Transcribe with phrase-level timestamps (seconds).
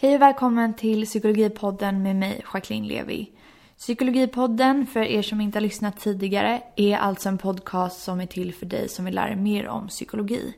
[0.00, 3.30] Hej och välkommen till Psykologipodden med mig, Jacqueline Levi.
[3.78, 8.54] Psykologipodden, för er som inte har lyssnat tidigare, är alltså en podcast som är till
[8.54, 10.54] för dig som vill lära dig mer om psykologi.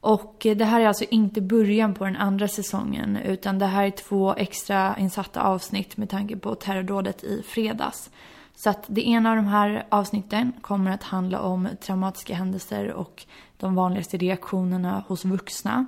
[0.00, 3.84] Och eh, det här är alltså inte början på den andra säsongen, utan det här
[3.84, 8.10] är två extra insatta avsnitt med tanke på terrordådet i fredags.
[8.56, 13.26] Så att det ena av de här avsnitten kommer att handla om traumatiska händelser och
[13.56, 15.86] de vanligaste reaktionerna hos vuxna.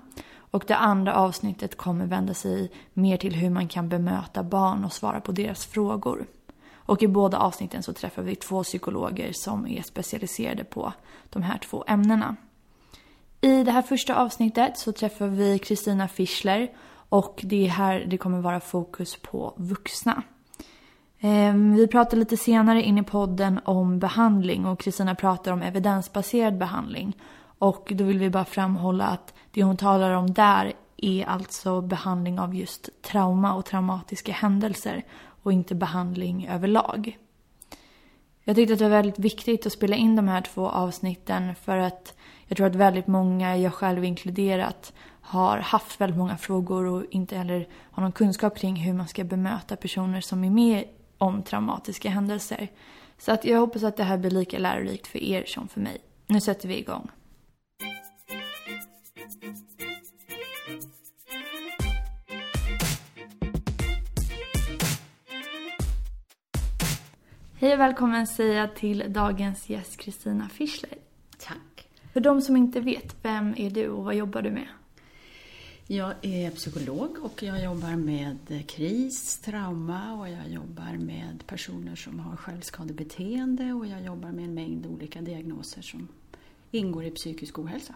[0.51, 4.93] Och det andra avsnittet kommer vända sig mer till hur man kan bemöta barn och
[4.93, 6.27] svara på deras frågor.
[6.75, 10.93] Och i båda avsnitten så träffar vi två psykologer som är specialiserade på
[11.31, 12.37] de här två ämnena.
[13.41, 16.71] I det här första avsnittet så träffar vi Kristina Fischler
[17.09, 20.23] och det är här det kommer vara fokus på vuxna.
[21.21, 26.59] Ehm, vi pratar lite senare in i podden om behandling och Kristina pratar om evidensbaserad
[26.59, 27.17] behandling.
[27.59, 32.39] Och då vill vi bara framhålla att det hon talar om där är alltså behandling
[32.39, 35.05] av just trauma och traumatiska händelser
[35.43, 37.19] och inte behandling överlag.
[38.45, 41.77] Jag tyckte att det var väldigt viktigt att spela in de här två avsnitten för
[41.77, 42.15] att
[42.47, 47.37] jag tror att väldigt många, jag själv inkluderat, har haft väldigt många frågor och inte
[47.37, 50.85] heller har någon kunskap kring hur man ska bemöta personer som är med
[51.19, 52.69] om traumatiska händelser.
[53.19, 55.99] Så att jag hoppas att det här blir lika lärorikt för er som för mig.
[56.27, 57.11] Nu sätter vi igång.
[67.69, 70.95] Hej och välkommen säger jag till dagens gäst Kristina Fischler.
[71.39, 71.89] Tack.
[72.13, 74.69] För de som inte vet, vem är du och vad jobbar du med?
[75.87, 82.21] Jag är psykolog och jag jobbar med kris, trauma och jag jobbar med personer som
[82.21, 86.09] har självskadebeteende och jag jobbar med en mängd olika diagnoser som
[86.71, 87.95] ingår i psykisk ohälsa.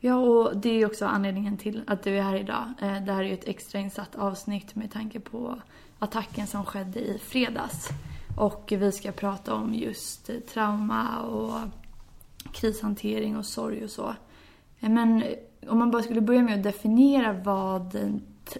[0.00, 2.72] Ja, och det är också anledningen till att du är här idag.
[2.80, 5.60] Eh, det här är ju ett extrainsatt avsnitt med tanke på
[5.98, 7.90] attacken som skedde i fredags.
[8.36, 11.60] Och vi ska prata om just trauma och
[12.52, 14.14] krishantering och sorg och så.
[14.80, 15.24] Men
[15.68, 17.96] om man bara skulle börja med att definiera vad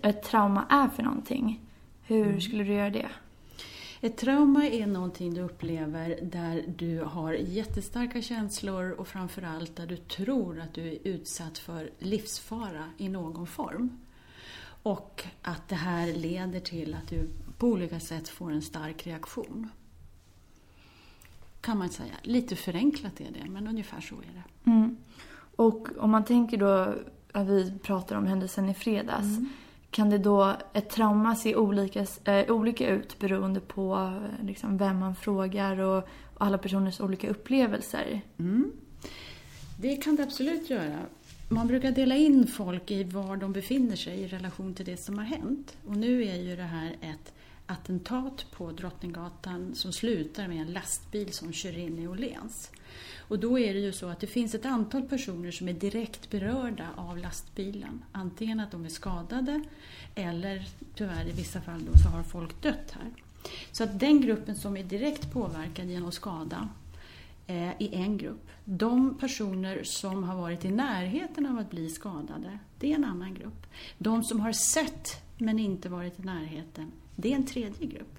[0.03, 1.61] ett trauma är för någonting.
[2.03, 2.41] Hur mm.
[2.41, 3.09] skulle du göra det?
[4.01, 9.97] Ett trauma är någonting du upplever där du har jättestarka känslor och framförallt där du
[9.97, 13.99] tror att du är utsatt för livsfara i någon form.
[14.83, 17.29] Och att det här leder till att du
[17.59, 19.69] på olika sätt får en stark reaktion.
[21.61, 22.15] Kan man säga.
[22.23, 24.71] Lite förenklat är det, men ungefär så är det.
[24.71, 24.97] Mm.
[25.57, 26.95] Och om man tänker då
[27.33, 29.27] att vi pratar om händelsen i fredags.
[29.27, 29.49] Mm.
[29.91, 34.13] Kan det då, ett trauma se olika, äh, olika ut beroende på
[34.43, 35.99] liksom, vem man frågar och,
[36.35, 38.21] och alla personers olika upplevelser?
[38.39, 38.73] Mm.
[39.81, 40.99] Det kan det absolut göra.
[41.49, 45.19] Man brukar dela in folk i var de befinner sig i relation till det som
[45.19, 45.77] har hänt.
[45.87, 47.33] Och nu är ju det här ett
[47.67, 52.71] attentat på Drottninggatan som slutar med en lastbil som kör in i Åhléns.
[53.29, 56.31] Och då är det ju så att det finns ett antal personer som är direkt
[56.31, 58.05] berörda av lastbilen.
[58.13, 59.65] Antingen att de är skadade
[60.15, 63.11] eller tyvärr i vissa fall då så har folk dött här.
[63.73, 66.69] Så att den gruppen som är direkt påverkad genom skada
[67.47, 68.51] eh, är en grupp.
[68.65, 73.35] De personer som har varit i närheten av att bli skadade, det är en annan
[73.35, 73.67] grupp.
[73.99, 78.19] De som har sett men inte varit i närheten, det är en tredje grupp.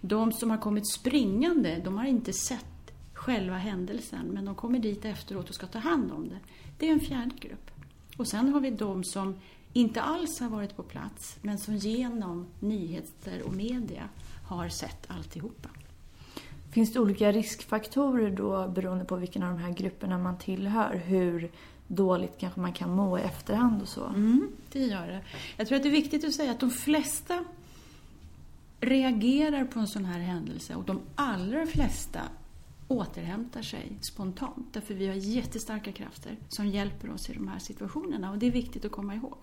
[0.00, 2.64] De som har kommit springande, de har inte sett
[3.12, 6.38] själva händelsen men de kommer dit efteråt och ska ta hand om det.
[6.78, 7.70] Det är en fjärde grupp.
[8.16, 9.34] Och sen har vi de som
[9.72, 14.08] inte alls har varit på plats men som genom nyheter och media
[14.46, 15.68] har sett alltihopa.
[16.72, 21.02] Finns det olika riskfaktorer då beroende på vilken av de här grupperna man tillhör?
[21.06, 21.50] Hur
[21.86, 24.04] dåligt kanske man kan må i efterhand och så?
[24.04, 25.20] Mm, det gör det.
[25.56, 27.44] Jag tror att det är viktigt att säga att de flesta
[28.84, 32.20] reagerar på en sån här händelse och de allra flesta
[32.88, 34.72] återhämtar sig spontant.
[34.72, 38.50] Därför vi har jättestarka krafter som hjälper oss i de här situationerna och det är
[38.50, 39.36] viktigt att komma ihåg.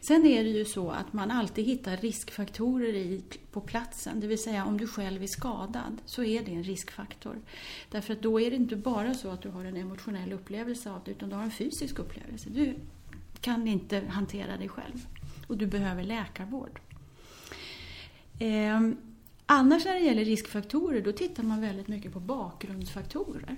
[0.00, 3.22] Sen är det ju så att man alltid hittar riskfaktorer i,
[3.52, 4.20] på platsen.
[4.20, 7.36] Det vill säga om du själv är skadad så är det en riskfaktor.
[7.90, 11.00] Därför att då är det inte bara så att du har en emotionell upplevelse av
[11.04, 12.50] det utan du har en fysisk upplevelse.
[12.50, 12.74] Du
[13.40, 15.06] kan inte hantera dig själv
[15.46, 16.80] och du behöver läkarvård.
[18.38, 18.96] Ehm,
[19.46, 23.56] annars när det gäller riskfaktorer då tittar man väldigt mycket på bakgrundsfaktorer.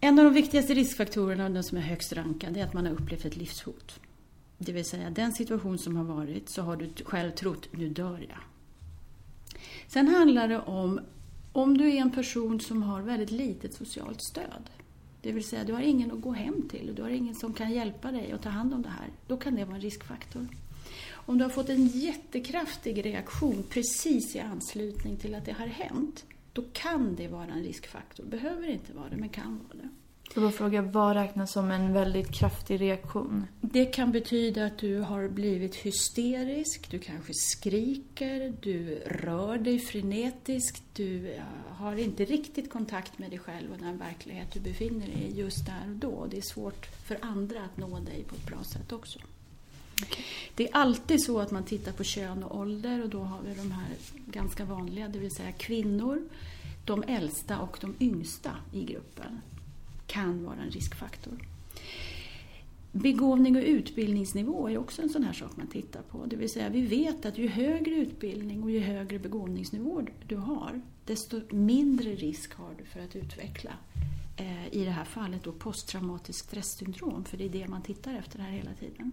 [0.00, 2.92] En av de viktigaste riskfaktorerna och den som är högst rankad är att man har
[2.92, 4.00] upplevt ett livshot.
[4.58, 8.26] Det vill säga den situation som har varit så har du själv trott, nu dör
[8.28, 8.38] jag.
[9.88, 11.00] Sen handlar det om
[11.52, 14.70] om du är en person som har väldigt litet socialt stöd.
[15.22, 17.72] Det vill säga du har ingen att gå hem till, du har ingen som kan
[17.72, 19.08] hjälpa dig att ta hand om det här.
[19.26, 20.48] Då kan det vara en riskfaktor.
[21.28, 26.24] Om du har fått en jättekraftig reaktion precis i anslutning till att det har hänt,
[26.52, 28.24] då kan det vara en riskfaktor.
[28.24, 29.88] Behöver inte vara det, men kan vara det.
[30.34, 33.46] Jag bara fråga, vad räknas som en väldigt kraftig reaktion?
[33.60, 40.82] Det kan betyda att du har blivit hysterisk, du kanske skriker, du rör dig frenetiskt,
[40.92, 45.40] du har inte riktigt kontakt med dig själv och den verklighet du befinner dig i
[45.40, 46.26] just där och då.
[46.30, 49.18] Det är svårt för andra att nå dig på ett bra sätt också.
[50.02, 50.24] Okay.
[50.54, 53.54] Det är alltid så att man tittar på kön och ålder och då har vi
[53.54, 53.88] de här
[54.26, 56.28] ganska vanliga, det vill säga kvinnor,
[56.84, 59.40] de äldsta och de yngsta i gruppen
[60.06, 61.38] kan vara en riskfaktor.
[62.92, 66.26] Begåvning och utbildningsnivå är också en sån här sak man tittar på.
[66.26, 70.80] Det vill säga vi vet att ju högre utbildning och ju högre begåvningsnivå du har,
[71.04, 73.72] desto mindre risk har du för att utveckla
[74.36, 78.38] eh, i det här fallet då posttraumatiskt stresssyndrom, för det är det man tittar efter
[78.38, 79.12] här hela tiden.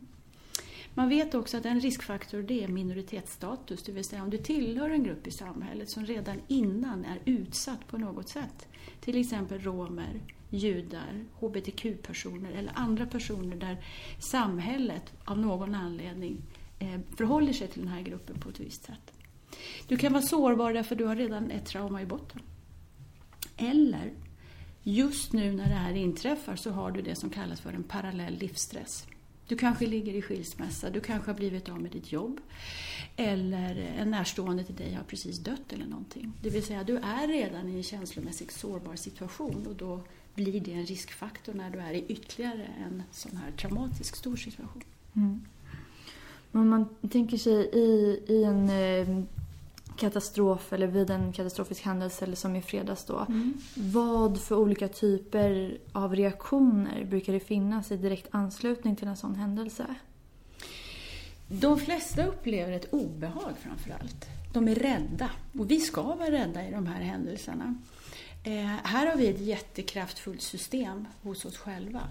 [0.95, 4.90] Man vet också att en riskfaktor det är minoritetsstatus, det vill säga om du tillhör
[4.90, 8.68] en grupp i samhället som redan innan är utsatt på något sätt.
[9.01, 13.86] Till exempel romer, judar, hbtq-personer eller andra personer där
[14.19, 16.42] samhället av någon anledning
[16.80, 19.13] eh, förhåller sig till den här gruppen på ett visst sätt.
[19.88, 22.42] Du kan vara sårbar därför du har redan ett trauma i botten.
[23.57, 24.13] Eller
[24.84, 28.38] just nu när det här inträffar så har du det som kallas för en parallell
[28.38, 29.07] livsstress.
[29.54, 32.42] Du kanske ligger i skilsmässa, du kanske har blivit av med ditt jobb.
[33.16, 36.34] Eller en närstående till dig har precis dött eller någonting.
[36.42, 40.02] Det vill säga, du är redan i en känslomässigt sårbar situation och då
[40.36, 44.84] blir det en riskfaktor när du är i ytterligare en sån här traumatisk stor situation.
[45.16, 45.42] Mm.
[46.52, 49.24] Om man tänker sig i, i en eh,
[49.98, 53.19] katastrof eller vid en katastrofisk händelse eller som i fredags då.
[53.19, 53.54] Mm.
[53.75, 59.36] Vad för olika typer av reaktioner brukar det finnas i direkt anslutning till en sån
[59.36, 59.86] händelse?
[61.48, 64.25] De flesta upplever ett obehag framför allt.
[64.54, 65.30] De är rädda
[65.60, 67.75] och vi ska vara rädda i de här händelserna.
[68.45, 72.01] Eh, här har vi ett jättekraftfullt system hos oss själva.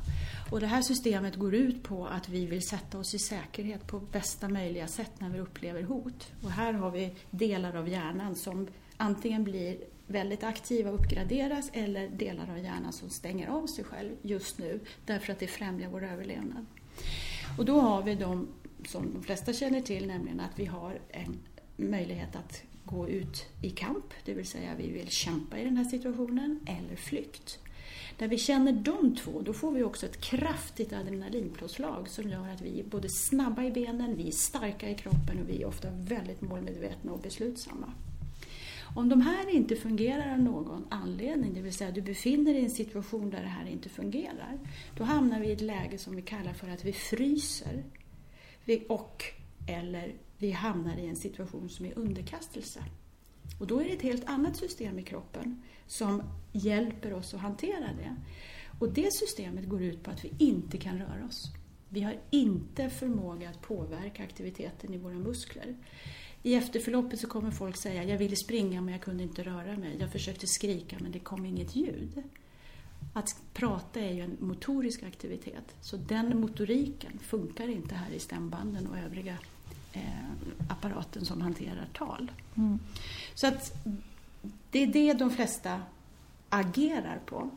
[0.51, 4.01] Och det här systemet går ut på att vi vill sätta oss i säkerhet på
[4.01, 6.33] bästa möjliga sätt när vi upplever hot.
[6.43, 9.77] Och här har vi delar av hjärnan som antingen blir
[10.07, 14.81] väldigt aktiva och uppgraderas eller delar av hjärnan som stänger av sig själv just nu
[15.07, 16.67] därför att det främjar vår överlevnad.
[17.59, 18.49] Och då har vi de
[18.89, 21.39] som de flesta känner till, nämligen att vi har en
[21.77, 25.85] möjlighet att gå ut i kamp, det vill säga vi vill kämpa i den här
[25.85, 27.59] situationen, eller flykt.
[28.19, 32.61] När vi känner de två, då får vi också ett kraftigt adrenalinpåslag som gör att
[32.61, 35.89] vi är både snabba i benen, vi är starka i kroppen och vi är ofta
[35.91, 37.93] väldigt målmedvetna och beslutsamma.
[38.97, 42.65] Om de här inte fungerar av någon anledning, det vill säga du befinner dig i
[42.65, 44.59] en situation där det här inte fungerar,
[44.97, 47.85] då hamnar vi i ett läge som vi kallar för att vi fryser.
[48.89, 49.25] och
[49.69, 52.85] eller vi hamnar i en situation som är underkastelse.
[53.59, 56.23] Och då är det ett helt annat system i kroppen som
[56.53, 58.17] hjälper oss att hantera det.
[58.79, 61.45] Och det systemet går ut på att vi inte kan röra oss.
[61.89, 65.77] Vi har inte förmåga att påverka aktiviteten i våra muskler.
[66.43, 69.97] I efterförloppet så kommer folk säga, jag ville springa men jag kunde inte röra mig.
[70.01, 72.23] Jag försökte skrika men det kom inget ljud.
[73.13, 78.87] Att prata är ju en motorisk aktivitet, så den motoriken funkar inte här i stämbanden
[78.87, 79.39] och övriga
[80.69, 82.33] apparaten som hanterar tal.
[82.57, 82.79] Mm.
[83.35, 83.87] Så att
[84.71, 85.81] det är det de flesta
[86.49, 87.51] agerar på.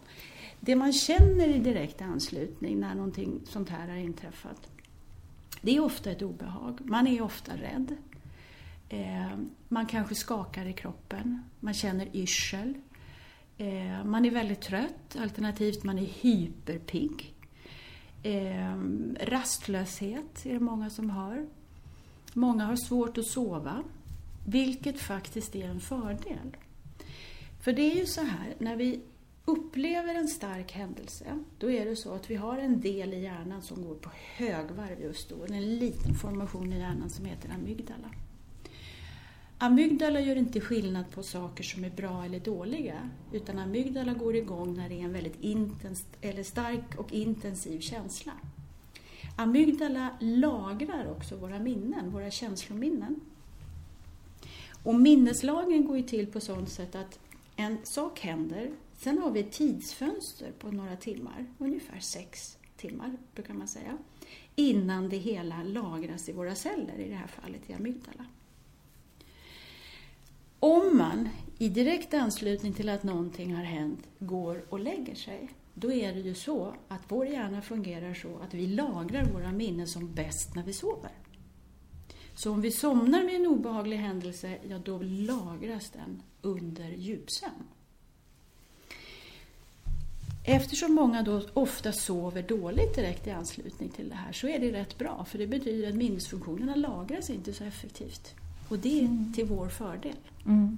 [0.60, 4.68] Det man känner i direkt anslutning när någonting sånt här har inträffat,
[5.62, 6.80] det är ofta ett obehag.
[6.84, 7.96] Man är ofta rädd.
[8.90, 9.38] Eh,
[9.68, 12.74] man kanske skakar i kroppen, man känner yrsel.
[13.58, 17.34] Eh, man är väldigt trött, alternativt man är hyperpigg.
[18.24, 18.78] Eh,
[19.20, 21.48] rastlöshet är det många som har.
[22.38, 23.84] Många har svårt att sova,
[24.46, 26.58] vilket faktiskt är en fördel.
[27.62, 29.02] För det är ju så här, när vi
[29.46, 33.62] upplever en stark händelse, då är det så att vi har en del i hjärnan
[33.62, 35.36] som går på högvarv just då.
[35.54, 38.10] En liten formation i hjärnan som heter amygdala.
[39.58, 44.76] Amygdala gör inte skillnad på saker som är bra eller dåliga, utan amygdala går igång
[44.76, 48.32] när det är en väldigt intens, eller stark och intensiv känsla.
[49.36, 53.20] Amygdala lagrar också våra minnen, våra känslominnen.
[54.84, 57.20] Och minneslagen går ju till på sådant sätt att
[57.56, 63.54] en sak händer, sen har vi ett tidsfönster på några timmar, ungefär sex timmar brukar
[63.54, 63.98] man säga,
[64.56, 68.26] innan det hela lagras i våra celler, i det här fallet i amygdala.
[70.60, 75.92] Om man i direkt anslutning till att någonting har hänt går och lägger sig, då
[75.92, 80.14] är det ju så att vår hjärna fungerar så att vi lagrar våra minnen som
[80.14, 81.12] bäst när vi sover.
[82.36, 87.64] Så om vi somnar med en obehaglig händelse, ja då lagras den under djupsömn.
[90.48, 94.72] Eftersom många då ofta sover dåligt direkt i anslutning till det här så är det
[94.72, 98.36] rätt bra för det betyder att minnesfunktionerna lagras inte så effektivt.
[98.70, 99.34] Och det är mm.
[99.36, 100.16] till vår fördel.
[100.46, 100.78] Mm.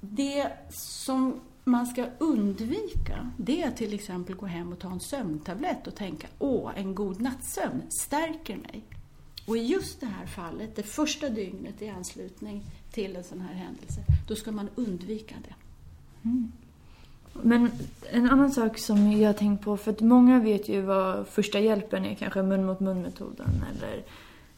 [0.00, 5.00] Det som man ska undvika det är att till exempel gå hem och ta en
[5.00, 8.82] sömntablett och tänka åh, en god nattsömn stärker mig.
[9.46, 13.54] Och i just det här fallet, det första dygnet i anslutning till en sån här
[13.54, 15.54] händelse, då ska man undvika det.
[16.28, 16.52] Mm.
[17.42, 17.70] Men
[18.10, 21.60] en annan sak som jag har tänkt på, för att många vet ju vad första
[21.60, 24.04] hjälpen är, kanske mun mot mun-metoden eller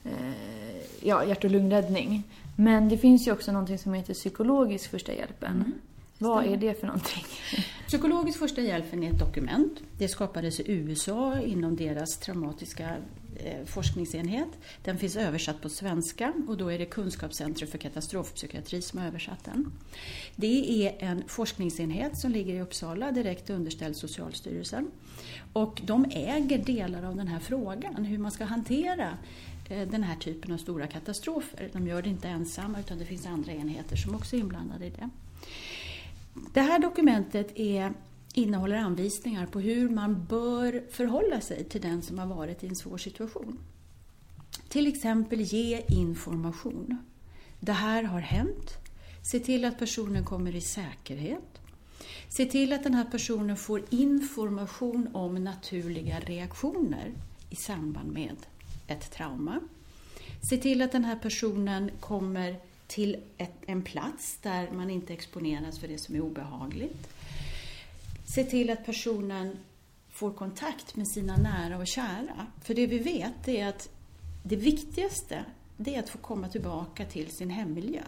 [0.05, 2.23] eh, ja, hjärt och lungräddning.
[2.57, 5.53] Men det finns ju också någonting som heter psykologisk första hjälpen.
[5.53, 5.73] Mm.
[6.19, 7.25] Vad är det för någonting?
[7.87, 9.81] Psykologisk första hjälpen är ett dokument.
[9.99, 12.97] Det skapades i USA inom deras traumatiska
[13.37, 14.49] eh, forskningsenhet.
[14.85, 19.45] Den finns översatt på svenska och då är det Kunskapscentrum för katastrofpsykiatri som har översatt
[19.45, 19.73] den.
[20.37, 24.91] Det är en forskningsenhet som ligger i Uppsala, direkt underställd Socialstyrelsen.
[25.53, 29.19] Och de äger delar av den här frågan, hur man ska hantera
[29.71, 31.69] eh, den här typen av stora katastrofer.
[31.73, 34.91] De gör det inte ensamma utan det finns andra enheter som också är inblandade i
[34.91, 35.11] det.
[36.53, 37.93] Det här dokumentet är,
[38.35, 42.77] innehåller anvisningar på hur man bör förhålla sig till den som har varit i en
[42.77, 43.59] svår situation.
[44.69, 46.99] Till exempel ge information.
[47.61, 48.73] Det här har hänt.
[49.23, 51.61] Se till att personen kommer i säkerhet.
[52.29, 57.13] Se till att den här personen får information om naturliga reaktioner
[57.51, 58.37] i samband med
[58.87, 59.61] ett trauma.
[60.51, 62.57] Se till att den här personen kommer
[62.89, 67.09] till ett, en plats där man inte exponeras för det som är obehagligt.
[68.25, 69.57] Se till att personen
[70.11, 72.47] får kontakt med sina nära och kära.
[72.63, 73.89] För det vi vet är att
[74.43, 75.45] det viktigaste
[75.77, 78.03] det är att få komma tillbaka till sin hemmiljö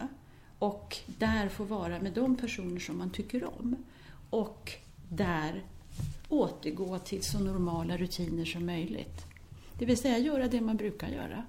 [0.59, 3.75] och där få vara med de personer som man tycker om
[4.29, 4.71] och
[5.09, 5.63] där
[6.29, 9.25] återgå till så normala rutiner som möjligt.
[9.77, 11.43] Det vill säga göra det man brukar göra.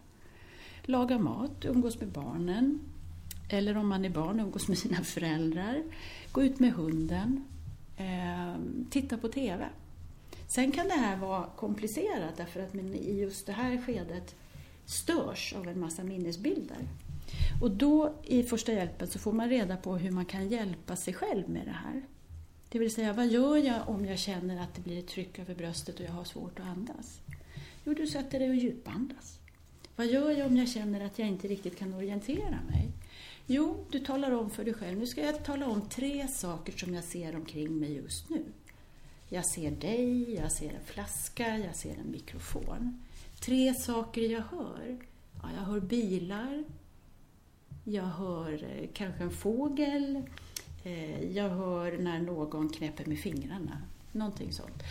[0.82, 2.80] Laga mat, umgås med barnen,
[3.52, 5.82] eller om man är barn, umgås med sina föräldrar.
[6.32, 7.44] Gå ut med hunden.
[7.96, 8.54] Eh,
[8.90, 9.68] titta på TV.
[10.48, 14.34] Sen kan det här vara komplicerat därför att man i just det här skedet
[14.84, 16.88] störs av en massa minnesbilder.
[17.62, 21.14] Och då i första hjälpen så får man reda på hur man kan hjälpa sig
[21.14, 22.02] själv med det här.
[22.68, 25.54] Det vill säga, vad gör jag om jag känner att det blir ett tryck över
[25.54, 27.20] bröstet och jag har svårt att andas?
[27.84, 29.38] Jo, du sätter dig och djupandas.
[29.96, 32.90] Vad gör jag om jag känner att jag inte riktigt kan orientera mig?
[33.46, 34.98] Jo, du talar om för dig själv.
[34.98, 38.44] Nu ska jag tala om tre saker som jag ser omkring mig just nu.
[39.28, 43.02] Jag ser dig, jag ser en flaska, jag ser en mikrofon.
[43.40, 44.98] Tre saker jag hör.
[45.42, 46.64] Ja, jag hör bilar,
[47.84, 50.22] jag hör eh, kanske en fågel,
[50.84, 53.82] eh, jag hör när någon knäpper med fingrarna.
[54.12, 54.82] Någonting sånt.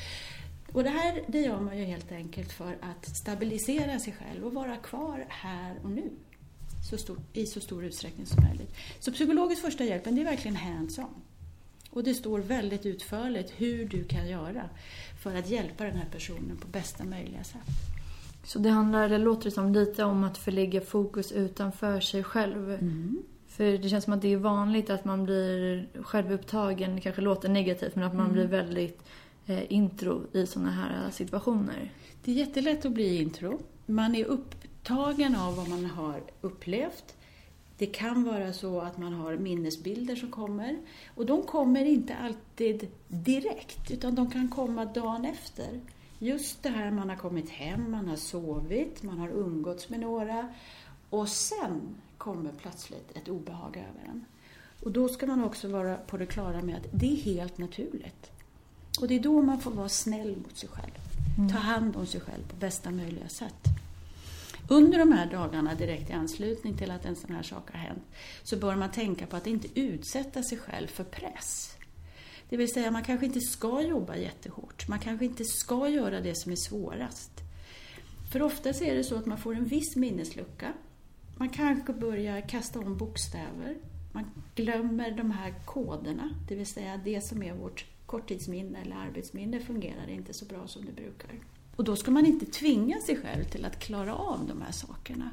[0.73, 4.53] Och det här det gör man ju helt enkelt för att stabilisera sig själv och
[4.53, 6.09] vara kvar här och nu
[6.91, 8.75] så stor, i så stor utsträckning som möjligt.
[8.99, 11.21] Så psykologisk första hjälpen, det är verkligen hands-on.
[11.89, 14.69] Och det står väldigt utförligt hur du kan göra
[15.23, 17.67] för att hjälpa den här personen på bästa möjliga sätt.
[18.43, 22.73] Så det handlar, det låter som, lite om att förlägga fokus utanför sig själv.
[22.73, 23.23] Mm.
[23.47, 27.49] För det känns som att det är vanligt att man blir självupptagen, det kanske låter
[27.49, 28.33] negativt, men att man mm.
[28.33, 29.03] blir väldigt
[29.45, 31.91] eh, intro i sådana här situationer.
[32.23, 33.59] Det är jättelätt att bli intro.
[33.85, 37.15] Man är upp, upptagen av vad man har upplevt.
[37.77, 40.77] Det kan vara så att man har minnesbilder som kommer.
[41.15, 45.79] Och de kommer inte alltid direkt, utan de kan komma dagen efter.
[46.19, 50.53] Just det här, man har kommit hem, man har sovit, man har umgåtts med några
[51.09, 51.81] och sen
[52.17, 54.25] kommer plötsligt ett obehag över en.
[54.83, 58.31] Och då ska man också vara på det klara med att det är helt naturligt.
[59.01, 60.91] Och det är då man får vara snäll mot sig själv.
[61.37, 61.49] Mm.
[61.49, 63.67] Ta hand om sig själv på bästa möjliga sätt.
[64.67, 68.03] Under de här dagarna direkt i anslutning till att en sån här sak har hänt
[68.43, 71.75] så bör man tänka på att inte utsätta sig själv för press.
[72.49, 74.87] Det vill säga, man kanske inte ska jobba jättehårt.
[74.87, 77.31] Man kanske inte ska göra det som är svårast.
[78.31, 80.73] För oftast är det så att man får en viss minneslucka.
[81.37, 83.77] Man kanske börjar kasta om bokstäver.
[84.11, 84.25] Man
[84.55, 90.09] glömmer de här koderna, det vill säga det som är vårt korttidsminne eller arbetsminne fungerar
[90.09, 91.31] inte så bra som det brukar.
[91.81, 95.29] Och då ska man inte tvinga sig själv till att klara av de här sakerna.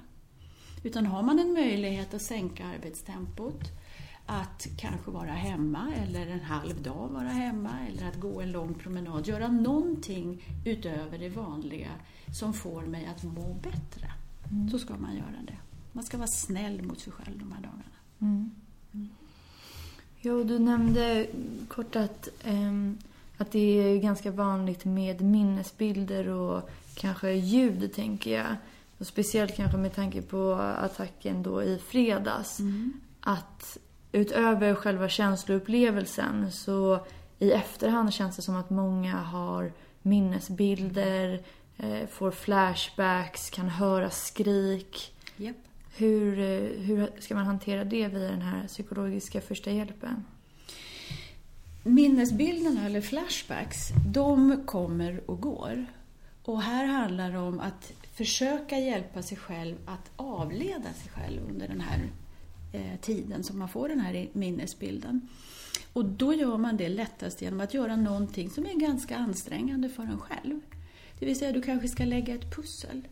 [0.83, 3.61] Utan har man en möjlighet att sänka arbetstempot,
[4.27, 8.75] att kanske vara hemma eller en halv dag vara hemma eller att gå en lång
[8.75, 11.91] promenad, göra någonting utöver det vanliga
[12.39, 14.13] som får mig att må bättre.
[14.51, 14.71] Mm.
[14.71, 15.59] Så ska man göra det.
[15.93, 17.99] Man ska vara snäll mot sig själv de här dagarna.
[18.19, 18.51] Mm.
[18.93, 19.09] Mm.
[20.21, 21.27] Jo, du nämnde
[21.69, 22.99] kort att, um,
[23.39, 28.57] att det är ganska vanligt med minnesbilder och kanske ljud, tänker jag.
[28.99, 32.61] Och speciellt kanske med tanke på attacken då i fredags.
[32.61, 32.93] Mm.
[33.21, 33.79] Att
[34.13, 37.07] utöver själva känsloupplevelsen så
[37.39, 41.41] i efterhand känns det som att många har minnesbilder,
[41.77, 45.15] eh, får flashbacks, kan höra skrik.
[45.39, 45.57] Yep.
[45.97, 50.25] Hur, eh, hur ska man hantera det via den här psykologiska första hjälpen?
[51.85, 55.87] Minnesbilderna, eller flashbacks, de kommer och går.
[56.43, 61.69] Och här handlar det om att försöka hjälpa sig själv att avleda sig själv under
[61.69, 62.11] den här
[62.73, 65.29] eh, tiden som man får den här minnesbilden.
[65.93, 70.03] Och då gör man det lättast genom att göra någonting som är ganska ansträngande för
[70.03, 70.61] en själv.
[71.19, 73.03] Det vill säga, du kanske ska lägga ett pussel.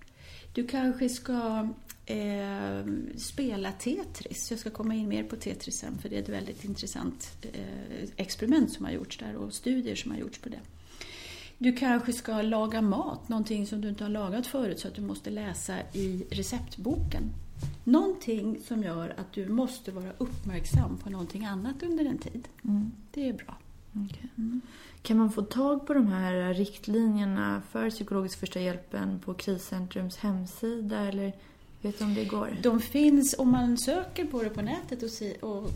[0.55, 1.69] Du kanske ska
[2.07, 2.85] eh,
[3.17, 4.51] spela Tetris.
[4.51, 8.09] Jag ska komma in mer på Tetris sen för det är ett väldigt intressant eh,
[8.17, 10.61] experiment som har gjorts där och studier som har gjorts på det.
[11.59, 15.03] Du kanske ska laga mat, någonting som du inte har lagat förut så att du
[15.03, 17.23] måste läsa i receptboken.
[17.85, 22.49] Någonting som gör att du måste vara uppmärksam på någonting annat under en tid.
[22.65, 22.93] Mm.
[23.11, 23.57] Det är bra.
[24.05, 24.29] Okay.
[24.39, 24.61] Mm.
[25.03, 31.01] Kan man få tag på de här riktlinjerna för psykologisk första hjälpen på Kriscentrums hemsida
[31.01, 31.33] eller
[31.87, 32.57] vet du om det går?
[32.63, 35.71] De finns, om man söker på det på nätet och, och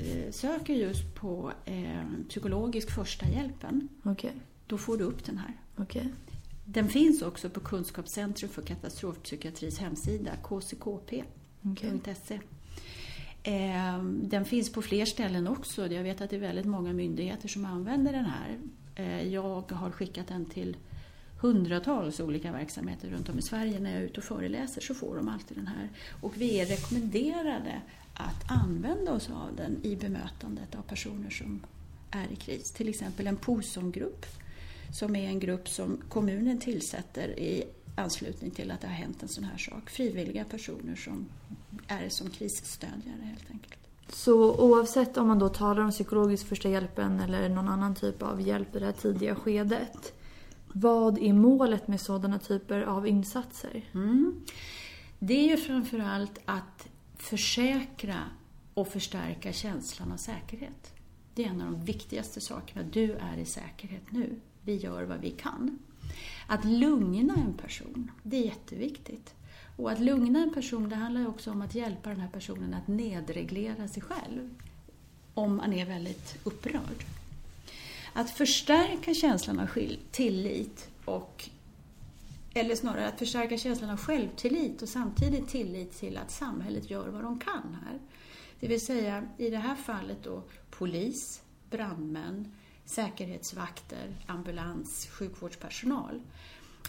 [0.00, 3.88] eh, söker just på eh, psykologisk första hjälpen.
[4.02, 4.30] Okay.
[4.66, 5.52] Då får du upp den här.
[5.76, 6.04] Okay.
[6.64, 11.24] Den finns också på Kunskapscentrum för katastrofpsykiatris hemsida, kckp.se.
[11.62, 12.38] Okay.
[13.42, 15.92] Ehm, den finns på fler ställen också.
[15.92, 18.58] Jag vet att det är väldigt många myndigheter som använder den här.
[18.96, 20.76] Ehm, jag har skickat den till
[21.40, 23.80] hundratals olika verksamheter runt om i Sverige.
[23.80, 25.88] När jag är ute och föreläser så får de alltid den här.
[26.20, 27.80] Och vi är rekommenderade
[28.14, 31.60] att använda oss av den i bemötandet av personer som
[32.10, 32.70] är i kris.
[32.70, 34.26] Till exempel en POSOM-grupp
[34.92, 37.64] som är en grupp som kommunen tillsätter i
[37.96, 39.90] anslutning till att det har hänt en sån här sak.
[39.90, 41.26] Frivilliga personer som
[41.86, 43.76] är som krisstödjare helt enkelt.
[44.08, 48.40] Så oavsett om man då talar om psykologisk första hjälpen eller någon annan typ av
[48.40, 50.12] hjälp i det här tidiga skedet.
[50.78, 53.84] Vad är målet med sådana typer av insatser?
[53.94, 54.40] Mm.
[55.18, 58.18] Det är ju framförallt att försäkra
[58.74, 60.94] och förstärka känslan av säkerhet.
[61.34, 62.82] Det är en av de viktigaste sakerna.
[62.92, 64.40] Du är i säkerhet nu.
[64.62, 65.78] Vi gör vad vi kan.
[66.46, 69.34] Att lugna en person, det är jätteviktigt.
[69.76, 72.74] Och att lugna en person, det handlar ju också om att hjälpa den här personen
[72.74, 74.54] att nedreglera sig själv.
[75.34, 77.04] Om man är väldigt upprörd.
[78.16, 79.68] Att förstärka känslan av
[80.10, 81.48] tillit och
[82.54, 87.22] eller snarare att förstärka känslan av självtillit och samtidigt tillit till att samhället gör vad
[87.22, 87.98] de kan här.
[88.60, 96.20] Det vill säga, i det här fallet då polis, brandmän, säkerhetsvakter, ambulans, sjukvårdspersonal.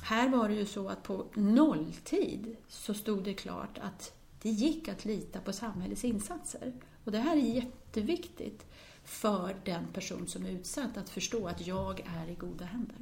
[0.01, 4.87] Här var det ju så att på nolltid så stod det klart att det gick
[4.87, 6.73] att lita på samhällets insatser.
[7.03, 8.65] Och det här är jätteviktigt
[9.07, 12.95] för den person som är utsatt att förstå att jag är i goda händer.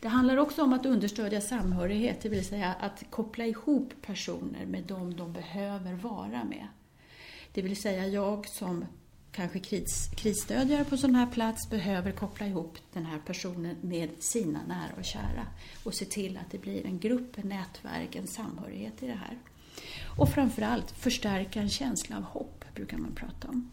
[0.00, 4.84] Det handlar också om att understödja samhörighet, det vill säga att koppla ihop personer med
[4.84, 6.66] dem de behöver vara med.
[7.52, 8.84] Det vill säga jag som
[9.32, 14.60] kanske kris, krisstödjare på sån här plats behöver koppla ihop den här personen med sina
[14.68, 15.46] nära och kära
[15.84, 19.38] och se till att det blir en grupp, en nätverk, en samhörighet i det här.
[20.18, 23.70] Och framförallt förstärka en känsla av hopp, brukar man prata om.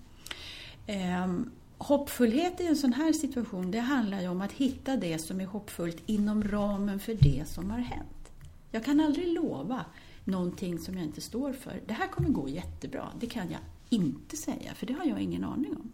[0.91, 5.41] Ehm, hoppfullhet i en sån här situation, det handlar ju om att hitta det som
[5.41, 8.31] är hoppfullt inom ramen för det som har hänt.
[8.71, 9.85] Jag kan aldrig lova
[10.23, 11.81] någonting som jag inte står för.
[11.87, 15.43] Det här kommer gå jättebra, det kan jag inte säga, för det har jag ingen
[15.43, 15.91] aning om.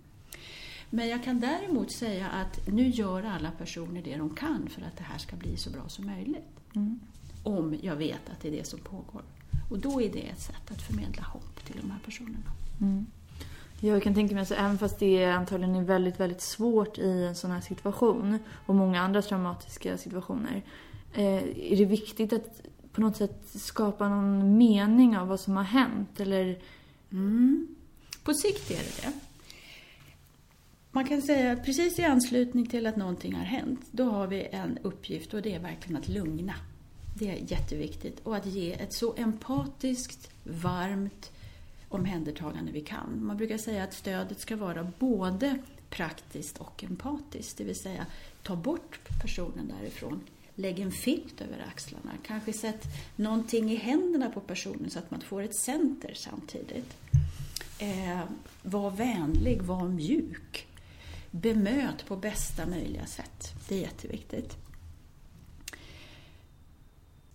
[0.90, 4.98] Men jag kan däremot säga att nu gör alla personer det de kan för att
[4.98, 6.60] det här ska bli så bra som möjligt.
[6.76, 7.00] Mm.
[7.44, 9.22] Om jag vet att det är det som pågår.
[9.72, 12.52] Och då är det ett sätt att förmedla hopp till de här personerna.
[12.82, 13.06] Mm.
[13.80, 17.24] Jag kan tänka mig att även fast det är antagligen är väldigt, väldigt svårt i
[17.24, 20.64] en sån här situation och många andra traumatiska situationer.
[21.14, 22.62] Eh, är det viktigt att
[22.92, 26.20] på något sätt skapa någon mening av vad som har hänt?
[26.20, 26.60] Eller...
[27.12, 27.68] Mm.
[28.24, 29.14] På sikt är det det.
[30.92, 34.48] Man kan säga att precis i anslutning till att någonting har hänt, då har vi
[34.52, 36.54] en uppgift och det är verkligen att lugna.
[37.20, 38.20] Det är jätteviktigt.
[38.24, 41.32] Och att ge ett så empatiskt, varmt
[41.90, 43.26] omhändertagande vi kan.
[43.26, 45.58] Man brukar säga att stödet ska vara både
[45.90, 47.58] praktiskt och empatiskt.
[47.58, 48.06] Det vill säga
[48.44, 50.22] ta bort personen därifrån
[50.56, 52.12] lägg en filt över axlarna.
[52.24, 52.84] Kanske sätt
[53.16, 56.98] någonting i händerna på personen så att man får ett center samtidigt.
[57.80, 58.24] Eh,
[58.62, 60.68] var vänlig, var mjuk.
[61.32, 63.54] Bemöt på bästa möjliga sätt.
[63.68, 64.58] Det är jätteviktigt.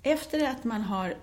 [0.02, 1.14] Efter att man har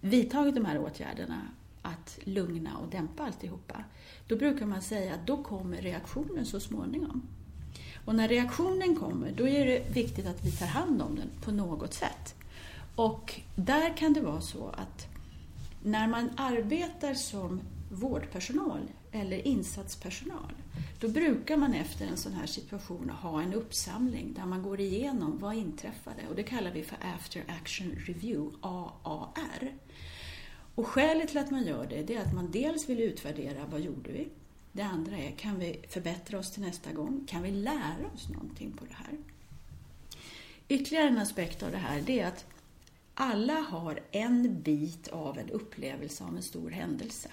[0.00, 1.40] vidtagit de här åtgärderna,
[1.82, 3.84] att lugna och dämpa alltihopa,
[4.26, 7.22] då brukar man säga att då kommer reaktionen så småningom.
[8.04, 11.52] Och när reaktionen kommer, då är det viktigt att vi tar hand om den på
[11.52, 12.34] något sätt.
[12.96, 15.06] Och där kan det vara så att
[15.82, 18.80] när man arbetar som vårdpersonal
[19.12, 20.52] eller insatspersonal,
[21.00, 25.38] då brukar man efter en sån här situation ha en uppsamling där man går igenom
[25.38, 29.72] vad inträffade och det kallar vi för After Action Review, AAR.
[30.74, 33.80] Och skälet till att man gör det, det är att man dels vill utvärdera vad
[33.80, 34.28] gjorde vi?
[34.72, 37.26] Det andra är, kan vi förbättra oss till nästa gång?
[37.28, 39.18] Kan vi lära oss någonting på det här?
[40.68, 42.46] Ytterligare en aspekt av det här, det är att
[43.14, 47.28] alla har en bit av en upplevelse av en stor händelse.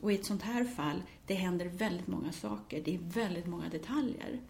[0.00, 3.68] Och i ett sånt här fall, det händer väldigt många saker, det är väldigt många
[3.68, 4.40] detaljer.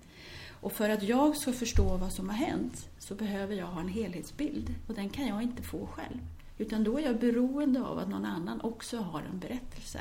[0.60, 3.88] Och för att jag ska förstå vad som har hänt så behöver jag ha en
[3.88, 6.18] helhetsbild och den kan jag inte få själv.
[6.62, 10.00] Utan då är jag beroende av att någon annan också har en berättelse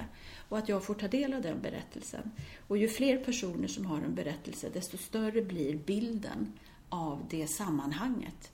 [0.49, 2.31] och att jag får ta del av den berättelsen.
[2.67, 6.53] Och ju fler personer som har en berättelse, desto större blir bilden
[6.89, 8.51] av det sammanhanget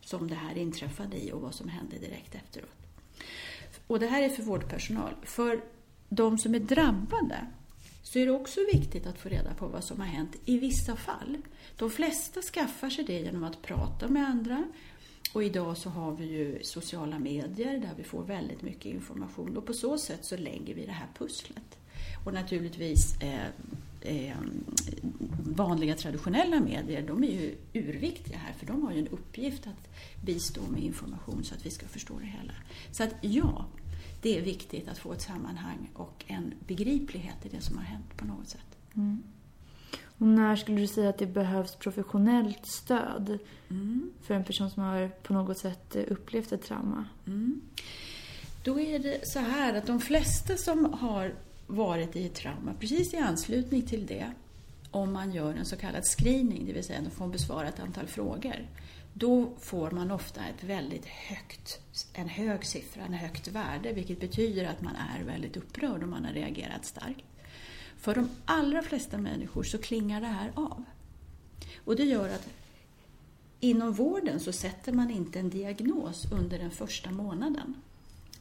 [0.00, 2.86] som det här inträffade i och vad som hände direkt efteråt.
[3.86, 5.14] Och det här är för vårdpersonal.
[5.22, 5.60] För
[6.08, 7.46] de som är drabbade
[8.02, 10.96] så är det också viktigt att få reda på vad som har hänt i vissa
[10.96, 11.36] fall.
[11.76, 14.64] De flesta skaffar sig det genom att prata med andra
[15.34, 19.66] och idag så har vi ju sociala medier där vi får väldigt mycket information och
[19.66, 21.78] på så sätt så lägger vi det här pusslet.
[22.24, 23.46] Och naturligtvis eh,
[24.00, 24.36] eh,
[25.56, 29.88] vanliga traditionella medier, de är ju urviktiga här för de har ju en uppgift att
[30.24, 32.54] bistå med information så att vi ska förstå det hela.
[32.92, 33.66] Så att ja,
[34.22, 38.16] det är viktigt att få ett sammanhang och en begriplighet i det som har hänt
[38.16, 38.78] på något sätt.
[38.96, 39.22] Mm.
[40.18, 43.38] Och när skulle du säga att det behövs professionellt stöd
[43.70, 44.10] mm.
[44.22, 47.04] för en person som har på något sätt upplevt ett trauma?
[47.26, 47.60] Mm.
[48.64, 51.34] Då är det så här att de flesta som har
[51.66, 54.32] varit i ett trauma, precis i anslutning till det,
[54.90, 57.80] om man gör en så kallad screening, det vill säga att de får besvara ett
[57.80, 58.66] antal frågor,
[59.12, 61.80] då får man ofta ett väldigt högt,
[62.12, 66.24] en hög siffra, en högt värde, vilket betyder att man är väldigt upprörd och man
[66.24, 67.24] har reagerat starkt.
[68.04, 70.84] För de allra flesta människor så klingar det här av.
[71.84, 72.48] Och det gör att
[73.60, 77.74] inom vården så sätter man inte en diagnos under den första månaden.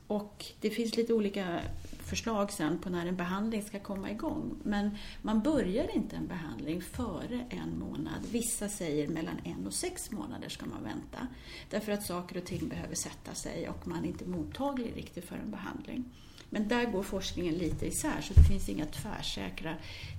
[0.08, 1.62] Och det finns lite olika
[2.00, 4.56] förslag sen på när en behandling ska komma igång.
[4.64, 8.26] Men man börjar inte en behandling före en månad.
[8.32, 11.28] Vissa säger mellan en och sex månader ska man vänta.
[11.70, 15.36] Därför att saker och ting behöver sätta sig och man är inte mottaglig riktigt för
[15.36, 16.06] en behandling.
[16.54, 19.76] Men där går forskningen lite isär så det finns inga tvärsäkra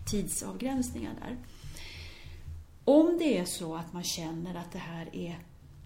[0.07, 1.37] tidsavgränsningar där.
[2.85, 5.39] Om det är så att man känner att det här är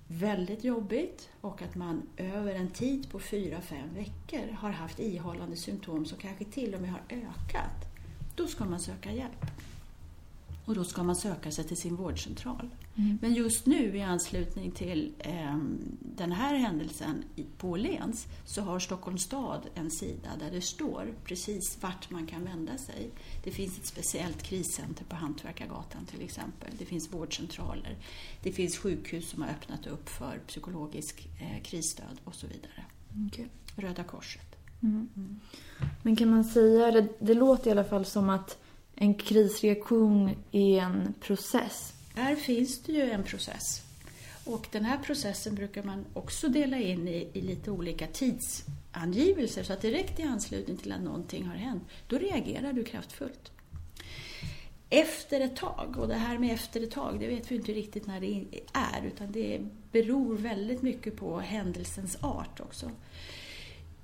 [0.06, 5.56] väldigt jobbigt och att man över en tid på fyra fem veckor har haft ihållande
[5.56, 7.86] symptom som kanske till och med har ökat,
[8.36, 9.46] då ska man söka hjälp.
[10.64, 12.70] Och då ska man söka sig till sin vårdcentral.
[12.98, 13.18] Mm.
[13.22, 15.58] Men just nu i anslutning till eh,
[16.00, 17.24] den här händelsen
[17.58, 22.44] på Åhléns så har Stockholms stad en sida där det står precis vart man kan
[22.44, 23.10] vända sig.
[23.44, 26.70] Det finns ett speciellt kriscenter på Hantverkargatan till exempel.
[26.78, 27.96] Det finns vårdcentraler.
[28.42, 32.84] Det finns sjukhus som har öppnat upp för psykologisk eh, krisstöd och så vidare.
[33.26, 33.46] Okay.
[33.76, 34.56] Röda Korset.
[34.82, 35.08] Mm.
[35.16, 35.40] Mm.
[36.02, 38.58] Men kan man säga, det, det låter i alla fall som att
[38.94, 41.94] en krisreaktion är en process.
[42.18, 43.82] Här finns det ju en process.
[44.44, 49.62] Och den här processen brukar man också dela in i, i lite olika tidsangivelser.
[49.62, 53.52] Så att direkt i anslutning till att någonting har hänt, då reagerar du kraftfullt.
[54.90, 58.06] Efter ett tag, och det här med efter ett tag, det vet vi inte riktigt
[58.06, 59.60] när det är, utan det
[59.92, 62.90] beror väldigt mycket på händelsens art också.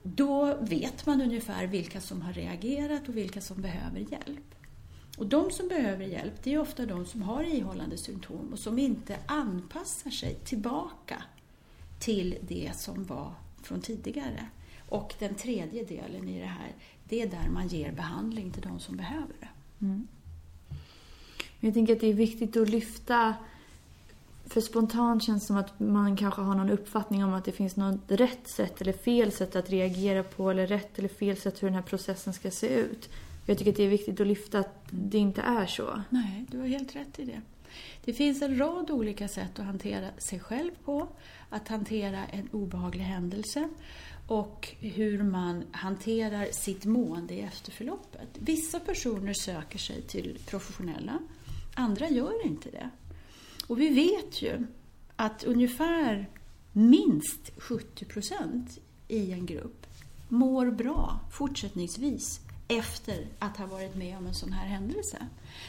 [0.03, 4.55] Då vet man ungefär vilka som har reagerat och vilka som behöver hjälp.
[5.19, 8.79] Och de som behöver hjälp, det är ofta de som har ihållande symptom och som
[8.79, 11.23] inte anpassar sig tillbaka
[11.99, 14.47] till det som var från tidigare.
[14.89, 16.75] Och den tredje delen i det här,
[17.09, 19.49] det är där man ger behandling till de som behöver det.
[19.81, 20.07] Mm.
[21.61, 23.35] Jag tänker att det är viktigt att lyfta
[24.47, 27.77] för spontant känns det som att man kanske har någon uppfattning om att det finns
[27.77, 31.69] något rätt sätt eller fel sätt att reagera på eller rätt eller fel sätt hur
[31.69, 33.09] den här processen ska se ut.
[33.47, 36.03] Jag tycker att det är viktigt att lyfta att det inte är så.
[36.11, 37.41] Nej, du har helt rätt i det.
[38.05, 41.09] Det finns en rad olika sätt att hantera sig själv på,
[41.49, 43.69] att hantera en obehaglig händelse
[44.29, 48.29] och hur man hanterar sitt mående i efterförloppet.
[48.39, 51.19] Vissa personer söker sig till professionella,
[51.75, 52.91] andra gör inte det.
[53.67, 54.67] Och vi vet ju
[55.17, 56.31] att ungefär
[56.73, 58.79] minst 70 procent
[59.09, 59.87] i en grupp
[60.29, 65.27] mår bra fortsättningsvis efter att ha varit med om en sån här händelse.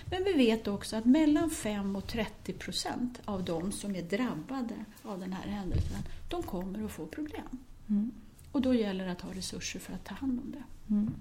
[0.10, 4.86] Men vi vet också att mellan 5 och 30 procent av de som är drabbade
[5.04, 7.48] av den här händelsen, de kommer att få problem.
[7.90, 8.12] Mm.
[8.52, 10.94] Och då gäller det att ha resurser för att ta hand om det.
[10.94, 11.14] Mm.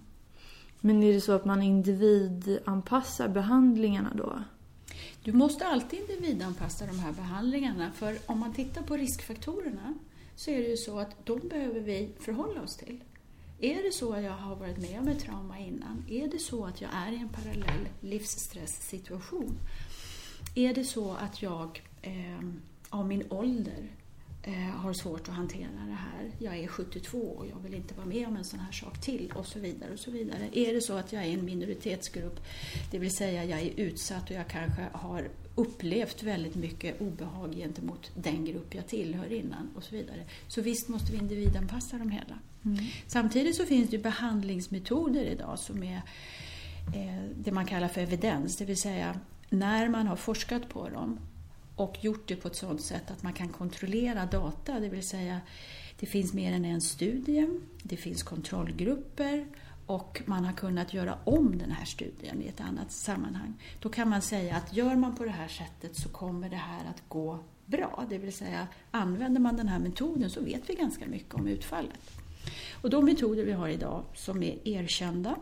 [0.80, 4.42] Men är det så att man individanpassar behandlingarna då?
[5.22, 9.94] Du måste alltid individanpassa de här behandlingarna för om man tittar på riskfaktorerna
[10.36, 13.00] så är det ju så att de behöver vi förhålla oss till.
[13.60, 16.04] Är det så att jag har varit med om ett trauma innan?
[16.08, 19.58] Är det så att jag är i en parallell livsstresssituation?
[20.54, 22.48] Är det så att jag eh,
[22.90, 23.90] av min ålder
[24.42, 26.30] eh, har svårt att hantera det här.
[26.38, 29.32] Jag är 72 och jag vill inte vara med om en sån här sak till
[29.36, 29.92] och så vidare.
[29.92, 30.48] och så vidare.
[30.52, 32.40] Är det så att jag är en minoritetsgrupp,
[32.90, 38.10] det vill säga jag är utsatt och jag kanske har upplevt väldigt mycket obehag gentemot
[38.14, 40.24] den grupp jag tillhör innan och så vidare.
[40.48, 42.38] Så visst måste vi individanpassa dem hela.
[42.64, 42.84] Mm.
[43.06, 46.02] Samtidigt så finns det behandlingsmetoder idag som är
[46.94, 51.18] eh, det man kallar för evidens, det vill säga när man har forskat på dem
[51.76, 55.40] och gjort det på ett sådant sätt att man kan kontrollera data, det vill säga
[56.00, 57.48] det finns mer än en studie,
[57.82, 59.46] det finns kontrollgrupper
[59.86, 63.54] och man har kunnat göra om den här studien i ett annat sammanhang.
[63.80, 66.90] Då kan man säga att gör man på det här sättet så kommer det här
[66.90, 68.06] att gå bra.
[68.08, 72.00] Det vill säga använder man den här metoden så vet vi ganska mycket om utfallet.
[72.82, 75.36] Och de metoder vi har idag som är erkända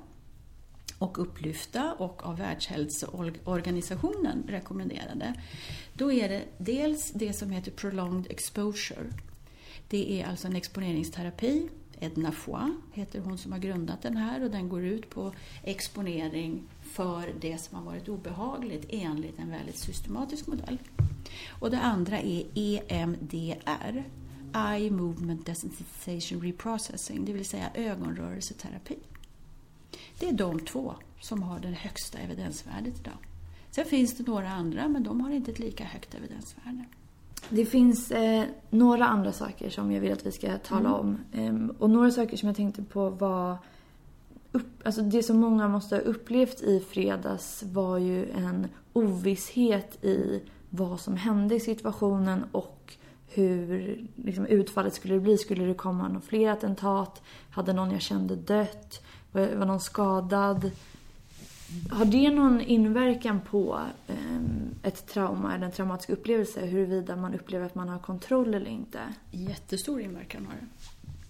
[0.99, 5.35] och upplyfta och av Världshälsoorganisationen rekommenderade.
[5.95, 9.07] Då är det dels det som heter prolonged exposure.
[9.89, 11.69] Det är alltså en exponeringsterapi.
[12.03, 16.63] Edna Foy heter hon som har grundat den här och den går ut på exponering
[16.83, 20.79] för det som har varit obehagligt enligt en väldigt systematisk modell.
[21.49, 24.05] Och det andra är EMDR,
[24.55, 28.99] Eye Movement Desensitization Reprocessing, det vill säga ögonrörelseterapi.
[30.19, 33.19] Det är de två som har det högsta evidensvärdet idag.
[33.71, 36.85] Sen finns det några andra, men de har inte ett lika högt evidensvärde.
[37.49, 40.93] Det finns eh, några andra saker som jag vill att vi ska tala mm.
[40.93, 41.19] om.
[41.33, 43.57] Ehm, och några saker som jag tänkte på var...
[44.53, 50.43] Upp, alltså det som många måste ha upplevt i fredags var ju en ovisshet i
[50.71, 52.97] vad som hände i situationen och
[53.29, 55.39] hur liksom, utfallet skulle bli.
[55.39, 57.23] Skulle det komma några fler attentat?
[57.51, 59.05] Hade någon jag kände dött?
[59.33, 60.71] Var, var någon skadad?
[61.91, 67.67] Har det någon inverkan på um, ett trauma eller en traumatisk upplevelse huruvida man upplever
[67.67, 69.01] att man har kontroll eller inte?
[69.31, 70.67] Jättestor inverkan har det.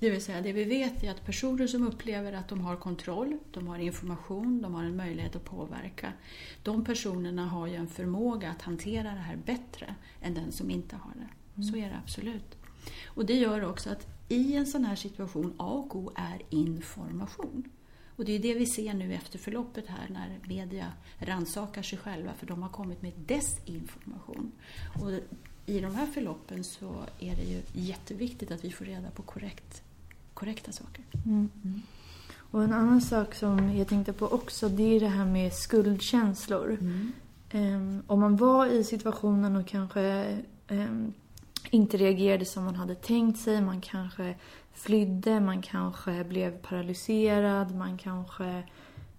[0.02, 3.38] Det vill säga, det vi vet är att personer som upplever att de har kontroll,
[3.50, 6.12] de har information, de har en möjlighet att påverka.
[6.62, 10.96] De personerna har ju en förmåga att hantera det här bättre än den som inte
[10.96, 11.28] har det.
[11.56, 11.68] Mm.
[11.68, 12.56] Så är det absolut.
[13.06, 17.64] Och det gör också att i en sån här situation, A och O är information.
[18.16, 22.32] Och det är det vi ser nu efter förloppet här när media rannsakar sig själva
[22.34, 24.52] för de har kommit med desinformation.
[25.02, 25.10] Och
[25.66, 29.82] i de här förloppen så är det ju jätteviktigt att vi får reda på korrekt,
[30.34, 31.04] korrekta saker.
[31.26, 31.50] Mm.
[31.64, 31.82] Mm.
[32.34, 36.78] Och en annan sak som jag tänkte på också det är det här med skuldkänslor.
[36.80, 37.12] Mm.
[37.54, 41.12] Um, om man var i situationen och kanske um,
[41.72, 43.60] inte reagerade som man hade tänkt sig.
[43.60, 44.34] Man kanske
[44.72, 48.62] flydde, man kanske blev paralyserad, man kanske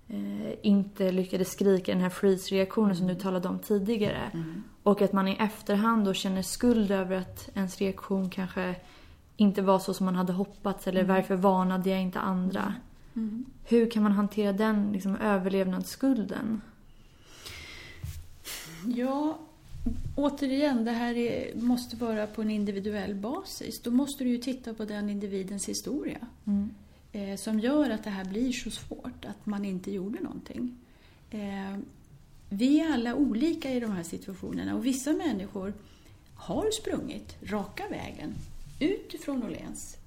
[0.07, 2.97] eh, inte lyckades skrika den här freeze-reaktionen mm.
[2.97, 4.31] som du talade om tidigare.
[4.33, 4.63] Mm.
[4.83, 8.75] Och att man i efterhand då känner skuld över att ens reaktion kanske
[9.37, 11.15] inte var så som man hade hoppats eller mm.
[11.15, 12.73] varför varnade jag inte andra?
[13.15, 13.45] Mm.
[13.63, 16.61] Hur kan man hantera den liksom, överlevnadsskulden?
[18.85, 19.39] Ja,
[20.15, 23.81] Återigen, det här är, måste vara på en individuell basis.
[23.81, 26.27] Då måste du ju titta på den individens historia.
[26.45, 26.69] Mm.
[27.11, 30.75] Eh, som gör att det här blir så svårt, att man inte gjorde någonting.
[31.31, 31.77] Eh,
[32.49, 35.73] vi är alla olika i de här situationerna och vissa människor
[36.35, 38.33] har sprungit raka vägen
[38.79, 39.97] ut ifrån Åhléns,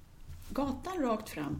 [0.49, 1.57] gatan rakt fram,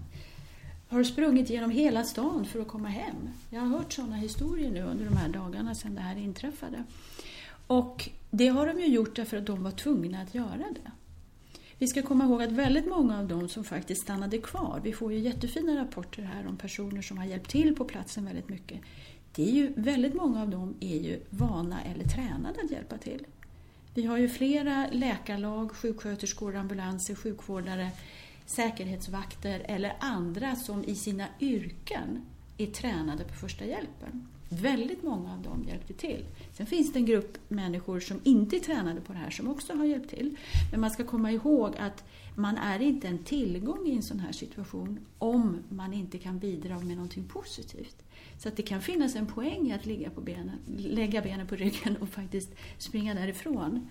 [0.88, 3.30] har sprungit genom hela stan för att komma hem.
[3.50, 6.84] Jag har hört sådana historier nu under de här dagarna sedan det här inträffade.
[7.68, 10.92] Och det har de ju gjort därför att de var tvungna att göra det.
[11.78, 15.14] Vi ska komma ihåg att väldigt många av dem som faktiskt stannade kvar, vi får
[15.14, 18.82] ju jättefina rapporter här om personer som har hjälpt till på platsen väldigt mycket.
[19.36, 23.26] det är ju, väldigt många av dem är ju vana eller tränade att hjälpa till.
[23.94, 27.90] Vi har ju flera läkarlag, sjuksköterskor, ambulanser, sjukvårdare,
[28.46, 32.26] säkerhetsvakter eller andra som i sina yrken
[32.58, 34.28] är tränade på första hjälpen.
[34.50, 36.26] Väldigt många av dem hjälpte till.
[36.54, 39.74] Sen finns det en grupp människor som inte är tränade på det här som också
[39.74, 40.36] har hjälpt till.
[40.72, 42.04] Men man ska komma ihåg att
[42.36, 46.80] man är inte en tillgång i en sån här situation om man inte kan bidra
[46.80, 48.04] med någonting positivt.
[48.38, 51.56] Så att det kan finnas en poäng i att ligga på benen, lägga benen på
[51.56, 53.88] ryggen och faktiskt springa därifrån.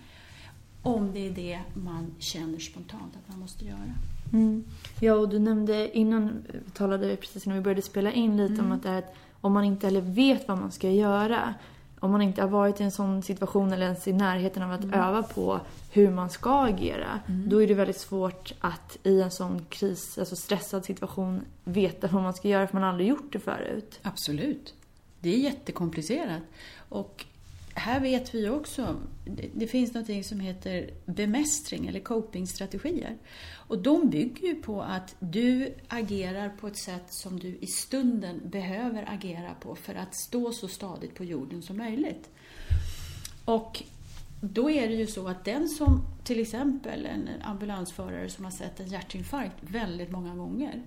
[0.81, 3.93] Om det är det man känner spontant att man måste göra.
[4.33, 4.63] Mm.
[4.99, 8.65] Ja, och du nämnde innan, vi talade precis innan vi började spela in lite mm.
[8.65, 11.53] om att det är att om man inte heller vet vad man ska göra,
[11.99, 14.83] om man inte har varit i en sån situation eller ens i närheten av att
[14.83, 14.99] mm.
[14.99, 15.59] öva på
[15.91, 17.49] hur man ska agera, mm.
[17.49, 22.23] då är det väldigt svårt att i en sån kris, alltså stressad situation, veta vad
[22.23, 23.99] man ska göra för man har aldrig gjort det förut.
[24.01, 24.73] Absolut.
[25.19, 26.41] Det är jättekomplicerat.
[26.89, 27.25] Och
[27.77, 29.01] här vet vi också,
[29.53, 33.17] det finns något som heter bemästring eller copingstrategier.
[33.53, 38.41] Och de bygger ju på att du agerar på ett sätt som du i stunden
[38.49, 42.29] behöver agera på för att stå så stadigt på jorden som möjligt.
[43.45, 43.83] Och
[44.41, 48.79] då är det ju så att den som, till exempel en ambulansförare som har sett
[48.79, 50.83] en hjärtinfarkt väldigt många gånger,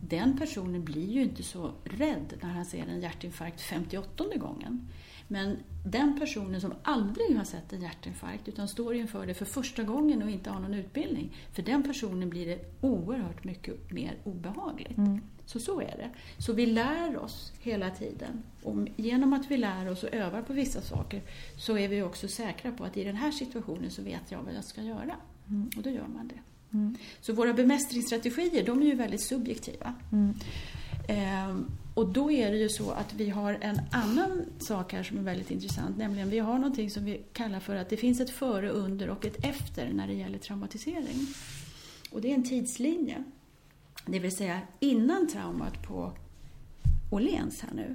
[0.00, 4.88] den personen blir ju inte så rädd när han ser en hjärtinfarkt 58 gången.
[5.28, 9.82] Men den personen som aldrig har sett en hjärtinfarkt utan står inför det för första
[9.82, 14.98] gången och inte har någon utbildning, för den personen blir det oerhört mycket mer obehagligt.
[14.98, 15.20] Mm.
[15.46, 16.10] Så så är det.
[16.38, 18.42] Så vi lär oss hela tiden.
[18.62, 21.22] Och genom att vi lär oss och övar på vissa saker
[21.56, 24.54] så är vi också säkra på att i den här situationen så vet jag vad
[24.54, 25.16] jag ska göra.
[25.48, 25.70] Mm.
[25.76, 26.40] Och då gör man det.
[26.76, 26.96] Mm.
[27.20, 29.94] Så våra bemästringsstrategier, de är ju väldigt subjektiva.
[30.12, 30.34] Mm.
[31.98, 35.22] Och då är det ju så att vi har en annan sak här som är
[35.22, 38.70] väldigt intressant, nämligen vi har någonting som vi kallar för att det finns ett före,
[38.70, 41.26] under och ett efter när det gäller traumatisering.
[42.10, 43.24] Och det är en tidslinje.
[44.06, 46.12] Det vill säga innan traumat på
[47.10, 47.94] Åhléns här nu,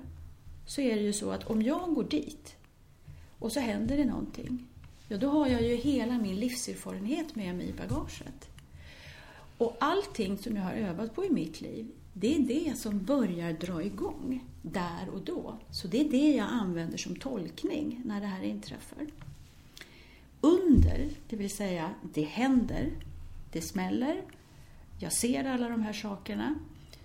[0.66, 2.56] så är det ju så att om jag går dit
[3.40, 4.68] och så händer det någonting,
[5.08, 8.50] ja då har jag ju hela min livserfarenhet med mig i bagaget.
[9.58, 13.54] Och allting som jag har övat på i mitt liv, det är det som börjar
[13.54, 15.58] dra igång där och då.
[15.72, 19.08] Så det är det jag använder som tolkning när det här inträffar.
[20.42, 22.92] Under, det vill säga det händer,
[23.52, 24.22] det smäller,
[25.00, 26.56] jag ser alla de här sakerna.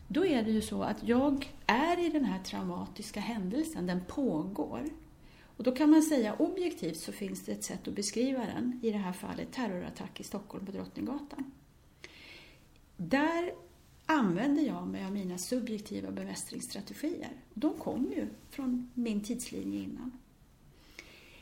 [0.09, 4.85] Då är det ju så att jag är i den här traumatiska händelsen, den pågår.
[5.57, 8.91] Och då kan man säga objektivt så finns det ett sätt att beskriva den, i
[8.91, 11.53] det här fallet terrorattack i Stockholm på Drottninggatan.
[12.97, 13.53] Där
[14.11, 17.33] använder jag mig av mina subjektiva bemästringsstrategier.
[17.55, 20.13] De kom ju från min tidslinje innan.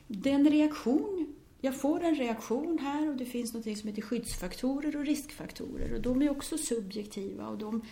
[0.07, 5.07] Den reaktion, jag får en reaktion här och det finns något som heter skyddsfaktorer och
[5.07, 7.83] riskfaktorer och de är också subjektiva och de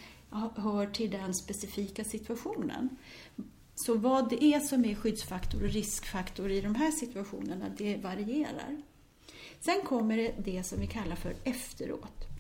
[0.57, 2.89] hör till den specifika situationen.
[3.75, 8.83] Så vad det är som är skyddsfaktor och riskfaktor i de här situationerna, det varierar.
[9.61, 12.34] Sen kommer det det som vi kallar för efteråt.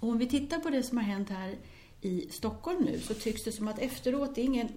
[0.00, 1.58] Och om vi tittar på det som har hänt här
[2.00, 4.68] i Stockholm nu så tycks det som att efteråt är ingen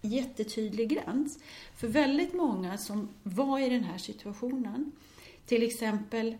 [0.00, 1.38] jättetydlig gräns.
[1.76, 4.92] För väldigt många som var i den här situationen,
[5.46, 6.36] till exempel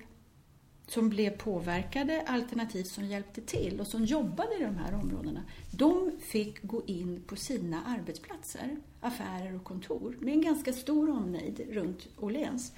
[0.86, 6.12] som blev påverkade alternativt som hjälpte till och som jobbade i de här områdena, de
[6.20, 12.08] fick gå in på sina arbetsplatser, affärer och kontor med en ganska stor omnejd runt
[12.16, 12.72] Åhléns.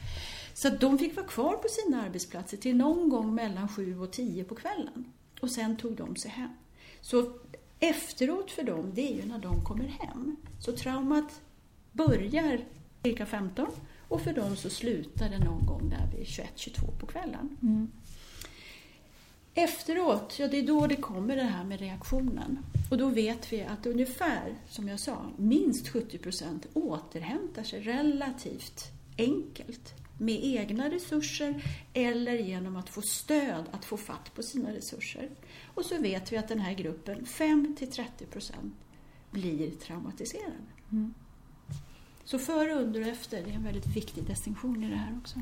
[0.55, 4.13] Så att de fick vara kvar på sina arbetsplatser till någon gång mellan sju och
[4.13, 5.13] tio på kvällen.
[5.41, 6.51] Och sen tog de sig hem.
[7.01, 7.33] Så
[7.81, 10.37] efteråt för dem, det är ju när de kommer hem.
[10.61, 11.41] Så traumat
[11.93, 12.61] börjar
[13.03, 13.67] cirka 15
[14.09, 17.57] och för dem så slutar det någon gång där vid 21-22 på kvällen.
[17.63, 17.91] Mm.
[19.55, 22.59] Efteråt, ja det är då det kommer det här med reaktionen.
[22.91, 28.85] Och då vet vi att ungefär, som jag sa, minst 70 procent återhämtar sig relativt
[29.19, 31.65] enkelt med egna resurser
[31.95, 35.29] eller genom att få stöd att få fatt på sina resurser.
[35.75, 38.75] Och så vet vi att den här gruppen, 5-30 procent,
[39.31, 40.55] blir traumatiserade.
[40.93, 41.15] Mm.
[42.25, 45.41] Så före, under och efter, det är en väldigt viktig distinktion i det här också.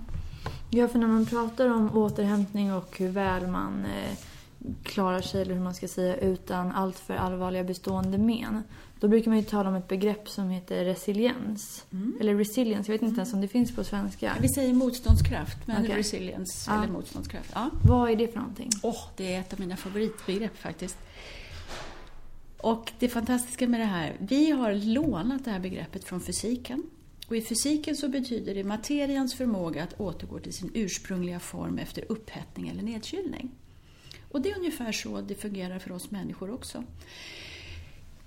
[0.70, 4.18] Ja, för när man pratar om återhämtning och hur väl man eh,
[4.82, 8.62] klarar sig, eller hur man ska säga, utan alltför allvarliga bestående men.
[9.00, 11.86] Då brukar man ju tala om ett begrepp som heter resiliens.
[11.92, 12.16] Mm.
[12.20, 13.18] Eller resilience, jag vet inte mm.
[13.18, 14.36] ens om det finns på svenska.
[14.40, 15.96] Vi säger motståndskraft, men okay.
[15.96, 16.82] resilience ja.
[16.82, 17.50] eller motståndskraft.
[17.54, 17.70] Ja.
[17.84, 18.70] Vad är det för någonting?
[18.82, 20.98] Oh, det är ett av mina favoritbegrepp faktiskt.
[22.60, 26.82] Och det fantastiska med det här, vi har lånat det här begreppet från fysiken.
[27.28, 32.04] Och I fysiken så betyder det materians förmåga att återgå till sin ursprungliga form efter
[32.08, 33.50] upphettning eller nedkylning.
[34.30, 36.84] Och det är ungefär så det fungerar för oss människor också.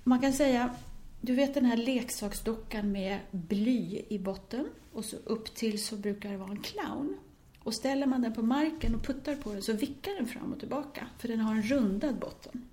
[0.04, 0.74] Man kan säga,
[1.20, 6.30] du vet den här leksaksdockan med bly i botten och så upp till så brukar
[6.30, 7.16] det vara en clown.
[7.58, 10.58] Och ställer man den på marken och puttar på den så vickar den fram och
[10.58, 12.68] tillbaka för den har en rundad botten.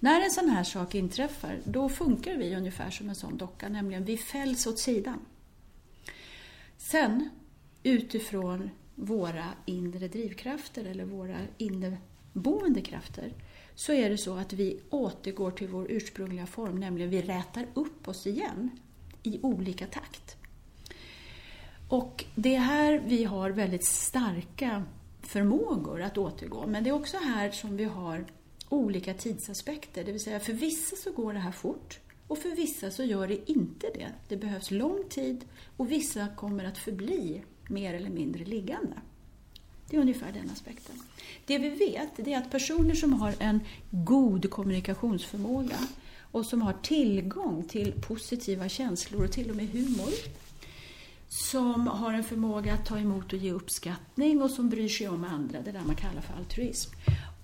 [0.00, 4.04] När en sån här sak inträffar, då funkar vi ungefär som en sån docka, nämligen
[4.04, 5.18] vi fälls åt sidan.
[6.76, 7.30] Sen,
[7.82, 8.70] utifrån
[9.02, 13.32] våra inre drivkrafter eller våra inneboende krafter,
[13.74, 18.08] så är det så att vi återgår till vår ursprungliga form, nämligen vi rätar upp
[18.08, 18.70] oss igen
[19.22, 20.36] i olika takt.
[21.88, 24.84] Och det är här vi har väldigt starka
[25.22, 28.24] förmågor att återgå, men det är också här som vi har
[28.68, 30.04] olika tidsaspekter.
[30.04, 33.28] Det vill säga för vissa så går det här fort och för vissa så gör
[33.28, 34.08] det inte det.
[34.28, 35.44] Det behövs lång tid
[35.76, 37.42] och vissa kommer att förbli
[37.72, 38.96] mer eller mindre liggande.
[39.90, 41.02] Det är ungefär den aspekten.
[41.46, 43.60] Det vi vet är att personer som har en
[43.90, 45.78] god kommunikationsförmåga
[46.20, 50.12] och som har tillgång till positiva känslor och till och med humor
[51.28, 55.24] som har en förmåga att ta emot och ge uppskattning och som bryr sig om
[55.24, 56.90] andra, det där man kallar för altruism.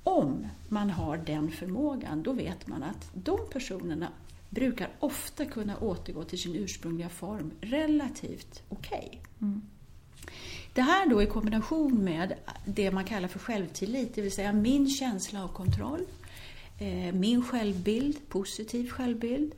[0.02, 4.08] Om man har den förmågan, då vet man att de personerna
[4.50, 9.08] brukar ofta kunna återgå till sin ursprungliga form relativt okej.
[9.08, 9.48] Okay.
[9.48, 9.62] Mm.
[10.78, 14.90] Det här då i kombination med det man kallar för självtillit, det vill säga min
[14.90, 16.00] känsla av kontroll,
[16.78, 19.54] eh, min självbild, positiv självbild,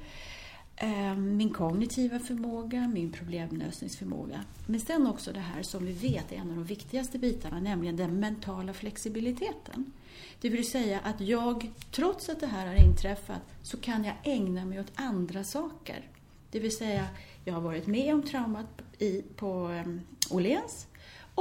[0.76, 4.44] eh, min kognitiva förmåga, min problemlösningsförmåga.
[4.66, 7.96] Men sen också det här som vi vet är en av de viktigaste bitarna, nämligen
[7.96, 9.92] den mentala flexibiliteten.
[10.40, 14.64] Det vill säga att jag, trots att det här har inträffat, så kan jag ägna
[14.64, 16.08] mig åt andra saker.
[16.50, 17.06] Det vill säga,
[17.44, 18.66] jag har varit med om traumat
[18.98, 20.00] i, på um,
[20.30, 20.86] Åhléns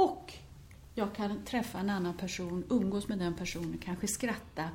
[0.00, 0.32] och
[0.94, 4.68] jag kan träffa en annan person, umgås med den personen, kanske skratta,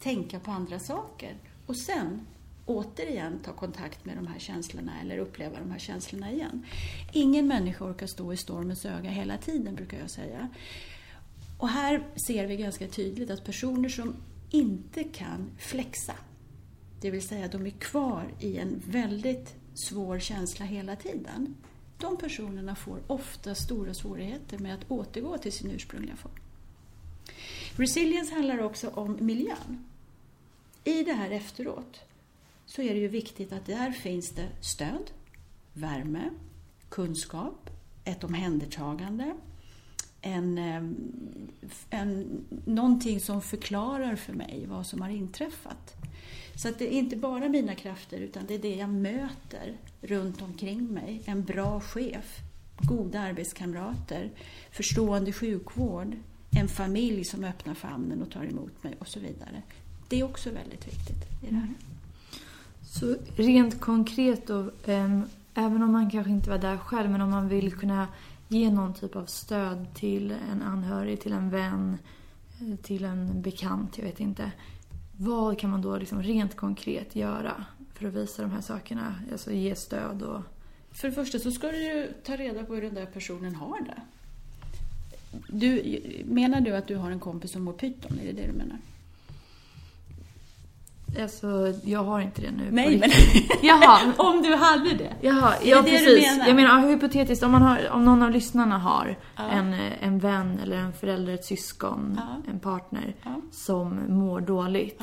[0.00, 1.36] tänka på andra saker.
[1.66, 2.26] Och sen
[2.66, 6.66] återigen ta kontakt med de här känslorna eller uppleva de här känslorna igen.
[7.12, 10.48] Ingen människa orkar stå i stormens öga hela tiden, brukar jag säga.
[11.58, 14.16] Och här ser vi ganska tydligt att personer som
[14.50, 16.14] inte kan flexa,
[17.00, 21.54] det vill säga de är kvar i en väldigt svår känsla hela tiden,
[21.98, 26.32] de personerna får ofta stora svårigheter med att återgå till sin ursprungliga form.
[27.76, 29.84] Resilience handlar också om miljön.
[30.84, 32.00] I det här efteråt
[32.66, 35.10] så är det ju viktigt att där finns det stöd,
[35.72, 36.30] värme,
[36.88, 37.70] kunskap,
[38.04, 39.34] ett omhändertagande,
[40.20, 40.58] en,
[41.90, 45.94] en, någonting som förklarar för mig vad som har inträffat.
[46.56, 49.76] Så att det är inte bara mina krafter utan det är det jag möter
[50.06, 51.22] runt omkring mig.
[51.24, 52.38] En bra chef,
[52.80, 54.30] goda arbetskamrater,
[54.70, 56.16] förstående sjukvård,
[56.50, 59.62] en familj som öppnar famnen och tar emot mig och så vidare.
[60.08, 61.62] Det är också väldigt viktigt i det här.
[61.62, 61.74] Mm.
[62.82, 65.22] Så rent konkret då, äm,
[65.54, 68.08] även om man kanske inte var där själv, men om man vill kunna
[68.48, 71.98] ge någon typ av stöd till en anhörig, till en vän,
[72.60, 74.52] eh, till en bekant, jag vet inte.
[75.16, 77.64] Vad kan man då liksom rent konkret göra
[77.98, 79.14] för att visa de här sakerna?
[79.32, 80.40] Alltså ge stöd och...
[80.92, 83.80] För det första så ska du ju ta reda på hur den där personen har
[83.80, 84.00] det.
[85.48, 88.18] Du, menar du att du har en kompis som mår pyton?
[88.22, 88.78] Är det det du menar?
[91.22, 92.68] Alltså, jag har inte det nu.
[92.70, 93.10] Nej, men
[93.62, 94.12] Jaha.
[94.16, 95.12] om du hade det.
[95.20, 96.26] Jaha, ja det precis.
[96.26, 96.46] Menar?
[96.46, 99.48] Jag menar hypotetiskt, om, man har, om någon av lyssnarna har ja.
[99.48, 102.52] en, en vän eller en förälder, ett syskon, ja.
[102.52, 103.40] en partner ja.
[103.52, 105.02] som mår dåligt.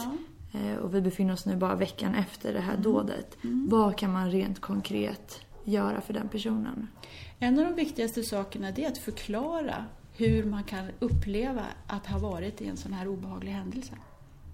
[0.53, 2.83] Eh, och vi befinner oss nu bara veckan efter det här mm.
[2.83, 3.37] dådet.
[3.43, 3.69] Mm.
[3.69, 6.87] Vad kan man rent konkret göra för den personen?
[7.39, 9.85] En av de viktigaste sakerna är att förklara
[10.15, 13.93] hur man kan uppleva att ha varit i en sån här obehaglig händelse.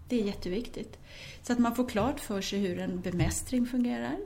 [0.07, 0.99] Det är jätteviktigt.
[1.41, 4.17] Så att man får klart för sig hur en bemästring fungerar,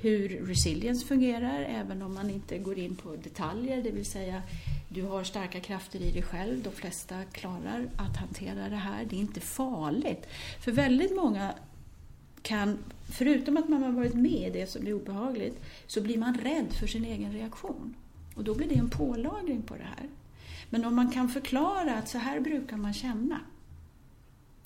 [0.00, 4.42] hur resilience fungerar, även om man inte går in på detaljer, det vill säga
[4.88, 9.16] du har starka krafter i dig själv, de flesta klarar att hantera det här, det
[9.16, 10.26] är inte farligt.
[10.60, 11.54] För väldigt många
[12.42, 12.78] kan,
[13.12, 16.72] förutom att man har varit med i det som är obehagligt, så blir man rädd
[16.72, 17.94] för sin egen reaktion.
[18.34, 20.08] Och då blir det en pålagring på det här.
[20.70, 23.40] Men om man kan förklara att så här brukar man känna,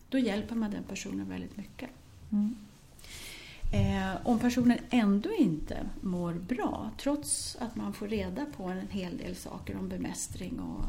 [0.08, 1.90] då hjälper man den personen väldigt mycket.
[2.32, 2.56] Mm.
[3.72, 9.16] Eh, om personen ändå inte mår bra, trots att man får reda på en hel
[9.16, 10.84] del saker om bemästring och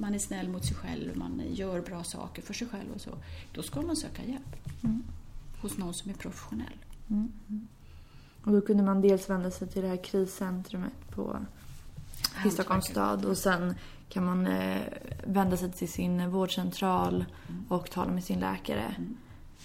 [0.00, 3.10] man är snäll mot sig själv, man gör bra saker för sig själv och så,
[3.54, 4.68] då ska man söka hjälp.
[4.82, 5.02] Mm.
[5.60, 6.78] hos någon som är professionell.
[7.10, 7.32] Mm.
[8.44, 11.38] Och då kunde man dels vända sig till det här kriscentrumet på
[12.46, 13.74] i Stockholms stad och sen
[14.08, 14.82] kan man eh,
[15.26, 17.64] vända sig till sin vårdcentral mm.
[17.68, 18.94] och tala med sin läkare.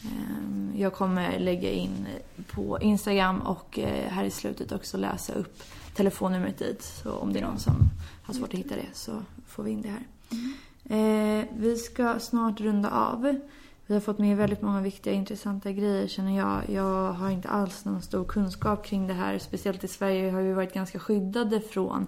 [0.05, 2.07] Ehm, jag kommer lägga in
[2.51, 5.63] på Instagram och eh, här i slutet också läsa upp
[5.95, 6.81] telefonnumret dit.
[6.81, 7.89] Så om det är någon som
[8.23, 9.11] har svårt att hitta det så
[9.47, 10.07] får vi in det här.
[10.29, 11.47] Mm.
[11.57, 13.39] Vi ska snart runda av.
[13.85, 16.69] Vi har fått med väldigt många viktiga intressanta grejer känner jag.
[16.69, 19.39] Jag har inte alls någon stor kunskap kring det här.
[19.39, 22.07] Speciellt i Sverige har vi varit ganska skyddade från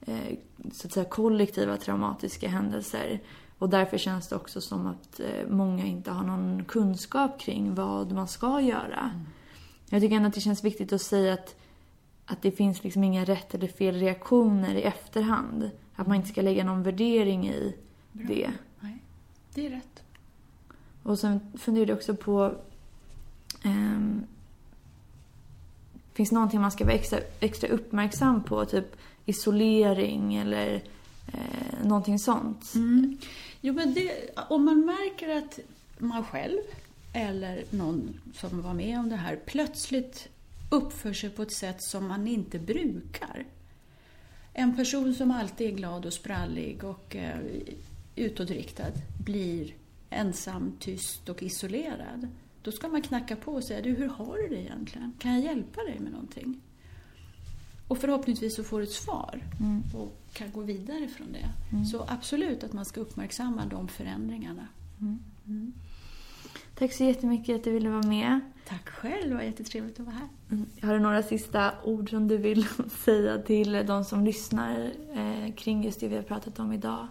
[0.00, 0.38] eh,
[0.72, 3.20] så att säga kollektiva traumatiska händelser.
[3.62, 8.12] Och därför känns det också som att eh, många inte har någon kunskap kring vad
[8.12, 9.10] man ska göra.
[9.14, 9.26] Mm.
[9.90, 11.56] Jag tycker ändå att det känns viktigt att säga att,
[12.26, 15.70] att det finns liksom inga rätt eller fel reaktioner i efterhand.
[15.96, 17.76] Att man inte ska lägga någon värdering i
[18.12, 18.26] Bra.
[18.28, 18.50] det.
[18.80, 18.98] Nej,
[19.54, 20.02] det är rätt.
[21.02, 22.54] Och sen funderar jag också på...
[23.64, 24.26] Um,
[26.14, 28.64] finns någonting man ska vara extra, extra uppmärksam på?
[28.64, 30.82] Typ isolering eller
[31.26, 32.74] eh, någonting sånt?
[32.74, 33.18] Mm.
[33.60, 35.58] Jo, men det, om man märker att
[35.98, 36.58] man själv
[37.12, 40.28] eller någon som var med om det här plötsligt
[40.70, 43.44] uppför sig på ett sätt som man inte brukar.
[44.52, 47.38] En person som alltid är glad och sprallig och eh,
[48.16, 48.92] utåtriktad
[49.24, 49.74] blir
[50.10, 52.28] ensam, tyst och isolerad.
[52.62, 55.12] Då ska man knacka på och säga, du hur har du det egentligen?
[55.18, 56.60] Kan jag hjälpa dig med någonting?
[57.92, 59.82] Och förhoppningsvis så får du ett svar mm.
[59.94, 61.48] och kan gå vidare från det.
[61.72, 61.84] Mm.
[61.84, 64.68] Så absolut att man ska uppmärksamma de förändringarna.
[65.00, 65.18] Mm.
[65.46, 65.72] mm.
[66.78, 68.40] Tack så jättemycket att du ville vara med.
[68.68, 70.28] Tack själv, det var jättetrevligt att vara här.
[70.50, 70.66] Mm.
[70.82, 72.66] Har du några sista ord som du vill
[73.04, 77.08] säga till de som lyssnar eh, kring just det vi har pratat om idag?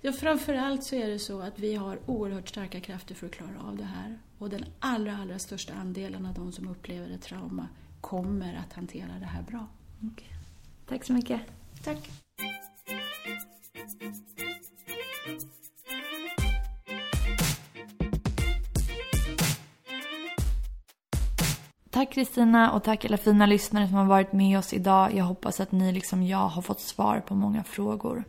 [0.00, 3.60] Ja, framförallt så är det så att vi har oerhört starka krafter för att klara
[3.68, 4.18] av det här.
[4.38, 7.68] Och den allra, allra största andelen av de som upplever ett trauma
[8.00, 9.66] kommer att hantera det här bra.
[10.12, 10.28] Okay.
[10.88, 11.40] Tack så mycket.
[11.84, 12.10] Tack.
[21.90, 25.14] Tack Kristina och tack alla fina lyssnare som har varit med oss idag.
[25.14, 28.24] Jag hoppas att ni liksom jag har fått svar på många frågor.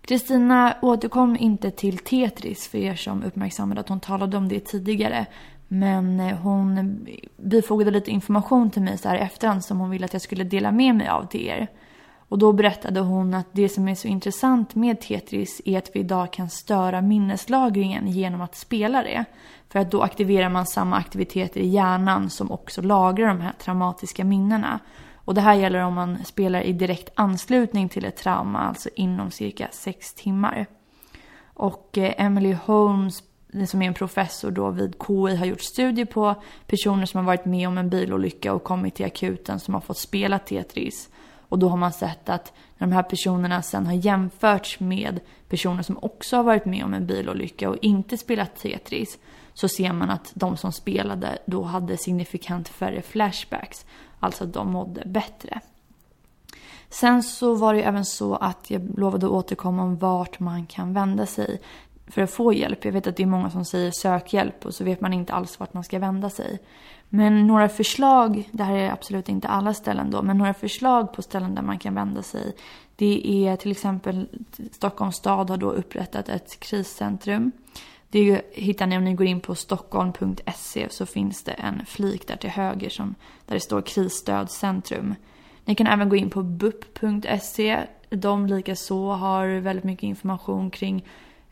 [0.00, 5.26] Kristina återkom inte till Tetris för er som uppmärksammade att hon talade om det tidigare.
[5.74, 6.98] Men eh, hon
[7.36, 10.72] bifogade lite information till mig så här efterhand som hon ville att jag skulle dela
[10.72, 11.68] med mig av till er.
[12.28, 16.00] Och då berättade hon att det som är så intressant med Tetris är att vi
[16.00, 19.24] idag kan störa minneslagringen genom att spela det.
[19.68, 24.24] För att då aktiverar man samma aktiviteter i hjärnan som också lagrar de här traumatiska
[24.24, 24.78] minnena.
[25.16, 29.30] Och det här gäller om man spelar i direkt anslutning till ett trauma, alltså inom
[29.30, 30.66] cirka sex timmar.
[31.54, 33.22] Och eh, Emily Holmes,
[33.66, 36.34] som är en professor då vid KI, har gjort studier på
[36.66, 39.98] personer som har varit med om en bilolycka och kommit till akuten som har fått
[39.98, 41.08] spela Tetris.
[41.48, 45.82] Och då har man sett att när de här personerna sen har jämförts med personer
[45.82, 49.18] som också har varit med om en bilolycka och inte spelat Tetris
[49.54, 53.86] så ser man att de som spelade då hade signifikant färre flashbacks.
[54.20, 55.60] Alltså att de mådde bättre.
[56.88, 60.66] Sen så var det ju även så att jag lovade att återkomma om vart man
[60.66, 61.60] kan vända sig
[62.06, 62.84] för att få hjälp.
[62.84, 65.32] Jag vet att det är många som säger sök hjälp och så vet man inte
[65.32, 66.58] alls vart man ska vända sig.
[67.08, 71.22] Men några förslag, det här är absolut inte alla ställen då, men några förslag på
[71.22, 72.52] ställen där man kan vända sig.
[72.96, 74.28] Det är till exempel
[74.72, 77.52] Stockholms stad har då upprättat ett kriscentrum.
[78.08, 82.36] Det hittar ni om ni går in på stockholm.se så finns det en flik där
[82.36, 83.14] till höger som,
[83.46, 85.14] där det står krisstödcentrum.
[85.64, 87.78] Ni kan även gå in på bup.se.
[88.10, 91.04] De likaså har väldigt mycket information kring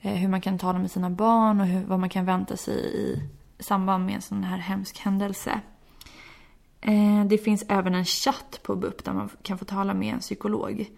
[0.03, 2.75] Eh, hur man kan tala med sina barn och hur, vad man kan vänta sig
[2.75, 3.23] i
[3.63, 5.61] samband med en sån här hemsk händelse.
[6.81, 10.21] Eh, det finns även en chatt på BUP där man kan få tala med en
[10.21, 10.91] psykolog.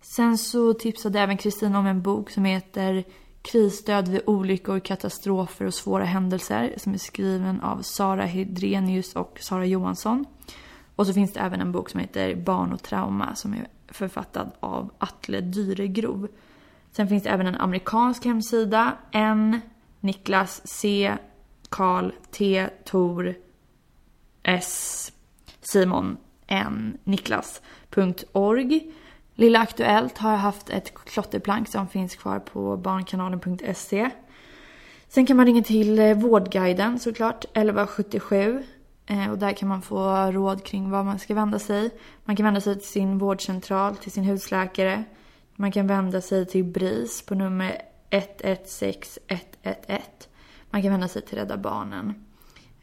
[0.00, 3.04] Sen så tipsade även Kristina om en bok som heter
[3.42, 9.66] Krisstöd vid olyckor, katastrofer och svåra händelser som är skriven av Sara Hedrenius och Sara
[9.66, 10.24] Johansson.
[10.96, 14.50] Och så finns det även en bok som heter Barn och trauma som är författad
[14.60, 16.28] av Atle Dyregrov.
[16.92, 19.60] Sen finns det även en amerikansk hemsida, N,
[20.00, 21.16] Niklas, C,
[21.68, 23.34] Karl, T, Tor,
[24.42, 25.12] S,
[25.60, 26.16] Simon,
[26.46, 28.92] N, Niklas.org.
[29.34, 34.10] Lilla Aktuellt har haft ett klotterplank som finns kvar på barnkanalen.se.
[35.08, 38.62] Sen kan man ringa till eh, Vårdguiden såklart, 1177.
[39.06, 41.90] Eh, och där kan man få råd kring var man ska vända sig.
[42.24, 45.04] Man kan vända sig till sin vårdcentral, till sin husläkare.
[45.60, 50.02] Man kan vända sig till BRIS på nummer 116111.
[50.70, 52.26] Man kan vända sig till Rädda Barnen.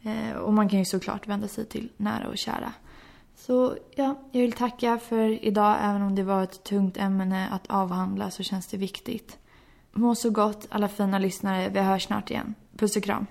[0.02, 2.72] Eh, och man kan ju såklart vända sig till nära och kära.
[3.34, 5.76] Så ja, jag vill tacka för idag.
[5.80, 9.38] Även om det var ett tungt ämne att avhandla så känns det viktigt.
[9.92, 11.68] Må så gott alla fina lyssnare.
[11.68, 12.54] Vi hörs snart igen.
[12.76, 13.26] Puss och kram.